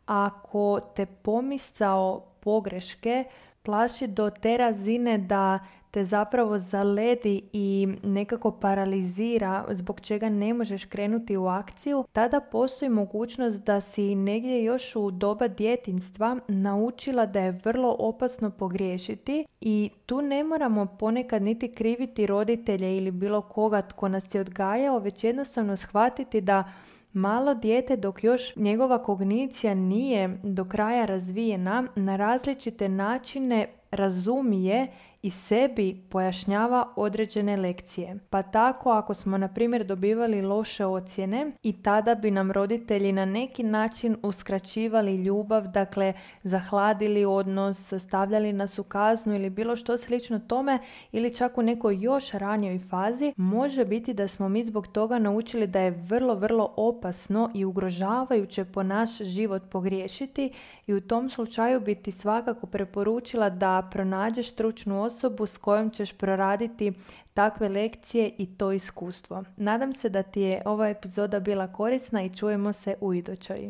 ako 0.06 0.80
te 0.96 1.06
pomisao 1.06 2.24
pogreške 2.40 3.24
plaši 3.62 4.06
do 4.06 4.30
te 4.30 4.56
razine 4.56 5.18
da 5.18 5.58
te 5.90 6.04
zapravo 6.04 6.58
zaledi 6.58 7.42
i 7.52 7.88
nekako 8.02 8.50
paralizira 8.50 9.64
zbog 9.70 10.00
čega 10.00 10.28
ne 10.28 10.54
možeš 10.54 10.84
krenuti 10.84 11.36
u 11.36 11.46
akciju, 11.46 12.04
tada 12.12 12.40
postoji 12.40 12.88
mogućnost 12.88 13.62
da 13.64 13.80
si 13.80 14.14
negdje 14.14 14.64
još 14.64 14.96
u 14.96 15.10
doba 15.10 15.48
djetinstva 15.48 16.36
naučila 16.48 17.26
da 17.26 17.40
je 17.40 17.60
vrlo 17.64 17.96
opasno 17.98 18.50
pogriješiti 18.50 19.46
i 19.60 19.90
tu 20.06 20.22
ne 20.22 20.44
moramo 20.44 20.86
ponekad 20.98 21.42
niti 21.42 21.74
kriviti 21.74 22.26
roditelje 22.26 22.96
ili 22.96 23.10
bilo 23.10 23.40
koga 23.42 23.82
tko 23.82 24.08
nas 24.08 24.34
je 24.34 24.40
odgajao, 24.40 24.98
već 24.98 25.24
jednostavno 25.24 25.76
shvatiti 25.76 26.40
da 26.40 26.72
Malo 27.12 27.54
dijete 27.54 27.96
dok 27.96 28.24
još 28.24 28.56
njegova 28.56 29.02
kognicija 29.02 29.74
nije 29.74 30.38
do 30.42 30.64
kraja 30.64 31.04
razvijena 31.04 31.86
na 31.96 32.16
različite 32.16 32.88
načine 32.88 33.68
razumije 33.90 34.88
i 35.22 35.30
sebi 35.30 36.02
pojašnjava 36.10 36.92
određene 36.96 37.56
lekcije. 37.56 38.18
Pa 38.30 38.42
tako 38.42 38.90
ako 38.90 39.14
smo 39.14 39.38
na 39.38 39.48
primjer 39.48 39.84
dobivali 39.84 40.42
loše 40.42 40.86
ocjene 40.86 41.52
i 41.62 41.82
tada 41.82 42.14
bi 42.14 42.30
nam 42.30 42.50
roditelji 42.52 43.12
na 43.12 43.24
neki 43.24 43.62
način 43.62 44.16
uskraćivali 44.22 45.16
ljubav, 45.16 45.68
dakle 45.68 46.12
zahladili 46.42 47.24
odnos, 47.24 47.92
stavljali 47.98 48.52
nas 48.52 48.78
u 48.78 48.82
kaznu 48.82 49.34
ili 49.34 49.50
bilo 49.50 49.76
što 49.76 49.98
slično 49.98 50.38
tome 50.38 50.78
ili 51.12 51.34
čak 51.34 51.58
u 51.58 51.62
nekoj 51.62 51.96
još 52.00 52.30
ranijoj 52.30 52.78
fazi, 52.78 53.32
može 53.36 53.84
biti 53.84 54.14
da 54.14 54.28
smo 54.28 54.48
mi 54.48 54.64
zbog 54.64 54.86
toga 54.86 55.18
naučili 55.18 55.66
da 55.66 55.80
je 55.80 55.90
vrlo, 55.90 56.34
vrlo 56.34 56.74
opasno 56.76 57.50
i 57.54 57.64
ugrožavajuće 57.64 58.64
po 58.64 58.82
naš 58.82 59.18
život 59.18 59.62
pogriješiti 59.70 60.52
i 60.86 60.94
u 60.94 61.00
tom 61.00 61.30
slučaju 61.30 61.80
bi 61.80 61.94
ti 61.94 62.12
svakako 62.12 62.66
preporučila 62.66 63.50
da 63.50 63.88
pronađeš 63.92 64.50
stručnu 64.50 65.09
osobu 65.10 65.46
s 65.46 65.56
kojom 65.56 65.90
ćeš 65.90 66.12
proraditi 66.12 66.92
takve 67.34 67.68
lekcije 67.68 68.34
i 68.38 68.46
to 68.56 68.72
iskustvo. 68.72 69.44
Nadam 69.56 69.94
se 69.94 70.08
da 70.08 70.22
ti 70.22 70.40
je 70.40 70.62
ova 70.64 70.88
epizoda 70.88 71.40
bila 71.40 71.72
korisna 71.72 72.22
i 72.22 72.34
čujemo 72.36 72.72
se 72.72 72.94
u 73.00 73.14
idućoj. 73.14 73.68